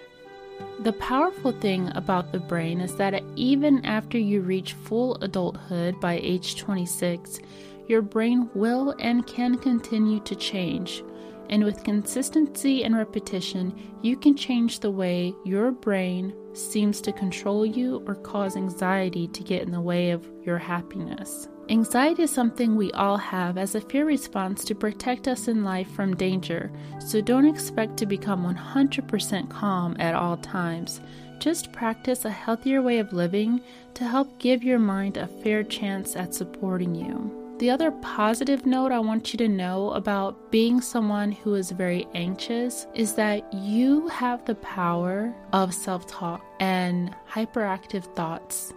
The 0.80 0.94
powerful 0.94 1.52
thing 1.52 1.92
about 1.96 2.32
the 2.32 2.40
brain 2.40 2.82
is 2.82 2.96
that 2.96 3.24
even 3.36 3.84
after 3.86 4.18
you 4.18 4.42
reach 4.42 4.74
full 4.74 5.16
adulthood 5.22 6.00
by 6.00 6.20
age 6.22 6.56
26, 6.56 7.40
your 7.88 8.02
brain 8.02 8.50
will 8.54 8.96
and 9.00 9.26
can 9.26 9.58
continue 9.58 10.20
to 10.22 10.36
change. 10.36 11.04
And 11.50 11.64
with 11.64 11.84
consistency 11.84 12.84
and 12.84 12.96
repetition, 12.96 13.74
you 14.02 14.18
can 14.18 14.36
change 14.36 14.80
the 14.80 14.92
way 14.92 15.34
your 15.46 15.72
brain 15.72 16.36
seems 16.54 17.02
to 17.02 17.12
control 17.12 17.66
you 17.66 18.04
or 18.06 18.16
cause 18.16 18.58
anxiety 18.58 19.28
to 19.30 19.44
get 19.44 19.64
in 19.64 19.72
the 19.72 19.82
way 19.82 20.12
of 20.12 20.28
your 20.44 20.58
happiness. 20.58 21.48
Anxiety 21.70 22.24
is 22.24 22.32
something 22.32 22.76
we 22.76 22.94
all 22.94 23.18
have 23.18 23.58
as 23.58 23.76
a 23.76 23.82
fear 23.82 24.06
response 24.06 24.64
to 24.64 24.74
protect 24.74 25.28
us 25.28 25.50
in 25.50 25.66
life 25.66 25.92
from 25.92 26.16
danger, 26.16 26.72
so 27.00 27.20
don't 27.20 27.46
expect 27.46 27.98
to 27.98 28.06
become 28.06 28.46
100% 28.46 29.50
calm 29.50 29.94
at 30.00 30.16
all 30.16 30.38
times. 30.38 31.02
Just 31.40 31.74
practice 31.74 32.24
a 32.24 32.30
healthier 32.30 32.82
way 32.82 33.00
of 33.00 33.12
living 33.12 33.60
to 33.96 34.06
help 34.06 34.40
give 34.40 34.64
your 34.64 34.80
mind 34.80 35.18
a 35.18 35.28
fair 35.28 35.62
chance 35.62 36.16
at 36.16 36.34
supporting 36.34 36.96
you. 36.96 37.34
The 37.60 37.70
other 37.70 37.92
positive 37.92 38.66
note 38.66 38.94
I 38.94 39.00
want 39.00 39.34
you 39.34 39.38
to 39.40 39.50
know 39.50 39.92
about 39.92 40.52
being 40.52 40.80
someone 40.80 41.34
who 41.34 41.56
is 41.56 41.72
very 41.72 42.08
anxious 42.14 42.88
is 42.94 43.14
that 43.16 43.52
you 43.54 44.08
have 44.08 44.46
the 44.46 44.56
power 44.56 45.36
of 45.52 45.74
self 45.74 46.08
talk 46.08 46.46
and 46.62 47.14
hyperactive 47.30 48.04
thoughts, 48.16 48.74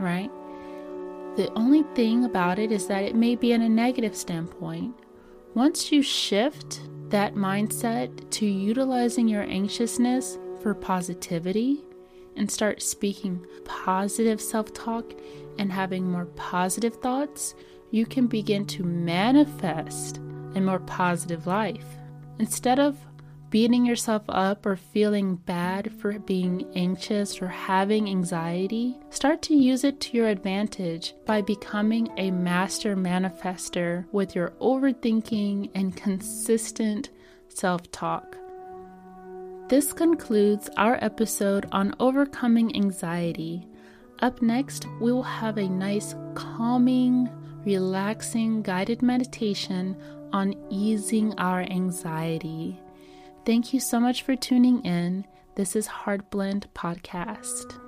right? 0.00 0.30
The 1.36 1.52
only 1.52 1.82
thing 1.94 2.24
about 2.24 2.58
it 2.58 2.72
is 2.72 2.86
that 2.86 3.02
it 3.02 3.14
may 3.14 3.36
be 3.36 3.52
in 3.52 3.60
a 3.60 3.68
negative 3.68 4.16
standpoint. 4.16 4.94
Once 5.54 5.92
you 5.92 6.00
shift 6.00 6.80
that 7.10 7.34
mindset 7.34 8.30
to 8.30 8.46
utilizing 8.46 9.28
your 9.28 9.42
anxiousness 9.42 10.38
for 10.62 10.74
positivity 10.74 11.84
and 12.36 12.50
start 12.50 12.80
speaking 12.80 13.44
positive 13.64 14.40
self 14.40 14.72
talk 14.72 15.12
and 15.58 15.70
having 15.70 16.10
more 16.10 16.24
positive 16.36 16.96
thoughts, 16.96 17.54
you 17.90 18.06
can 18.06 18.26
begin 18.26 18.64
to 18.66 18.82
manifest 18.82 20.16
a 20.54 20.60
more 20.60 20.80
positive 20.80 21.46
life. 21.46 21.98
Instead 22.38 22.78
of 22.78 22.96
beating 23.56 23.86
yourself 23.86 24.22
up 24.28 24.66
or 24.66 24.76
feeling 24.76 25.34
bad 25.34 25.90
for 25.90 26.18
being 26.18 26.70
anxious 26.74 27.40
or 27.40 27.48
having 27.48 28.06
anxiety, 28.06 28.94
start 29.08 29.40
to 29.40 29.54
use 29.54 29.82
it 29.82 29.98
to 29.98 30.14
your 30.14 30.28
advantage 30.28 31.14
by 31.24 31.40
becoming 31.40 32.06
a 32.18 32.30
master 32.30 32.94
manifester 32.94 34.04
with 34.12 34.34
your 34.34 34.50
overthinking 34.60 35.70
and 35.74 35.96
consistent 35.96 37.08
self 37.48 37.90
talk. 37.92 38.36
This 39.70 39.90
concludes 39.90 40.68
our 40.76 40.98
episode 41.02 41.64
on 41.72 41.94
overcoming 41.98 42.76
anxiety. 42.76 43.66
Up 44.18 44.42
next, 44.42 44.86
we 45.00 45.10
will 45.12 45.22
have 45.22 45.56
a 45.56 45.66
nice, 45.66 46.14
calming, 46.34 47.30
relaxing 47.64 48.60
guided 48.60 49.00
meditation 49.00 49.96
on 50.34 50.54
easing 50.68 51.32
our 51.38 51.62
anxiety. 51.62 52.78
Thank 53.46 53.72
you 53.72 53.78
so 53.78 54.00
much 54.00 54.22
for 54.22 54.34
tuning 54.34 54.84
in. 54.84 55.24
This 55.54 55.76
is 55.76 55.86
Heart 55.86 56.30
Blend 56.30 56.66
Podcast. 56.74 57.85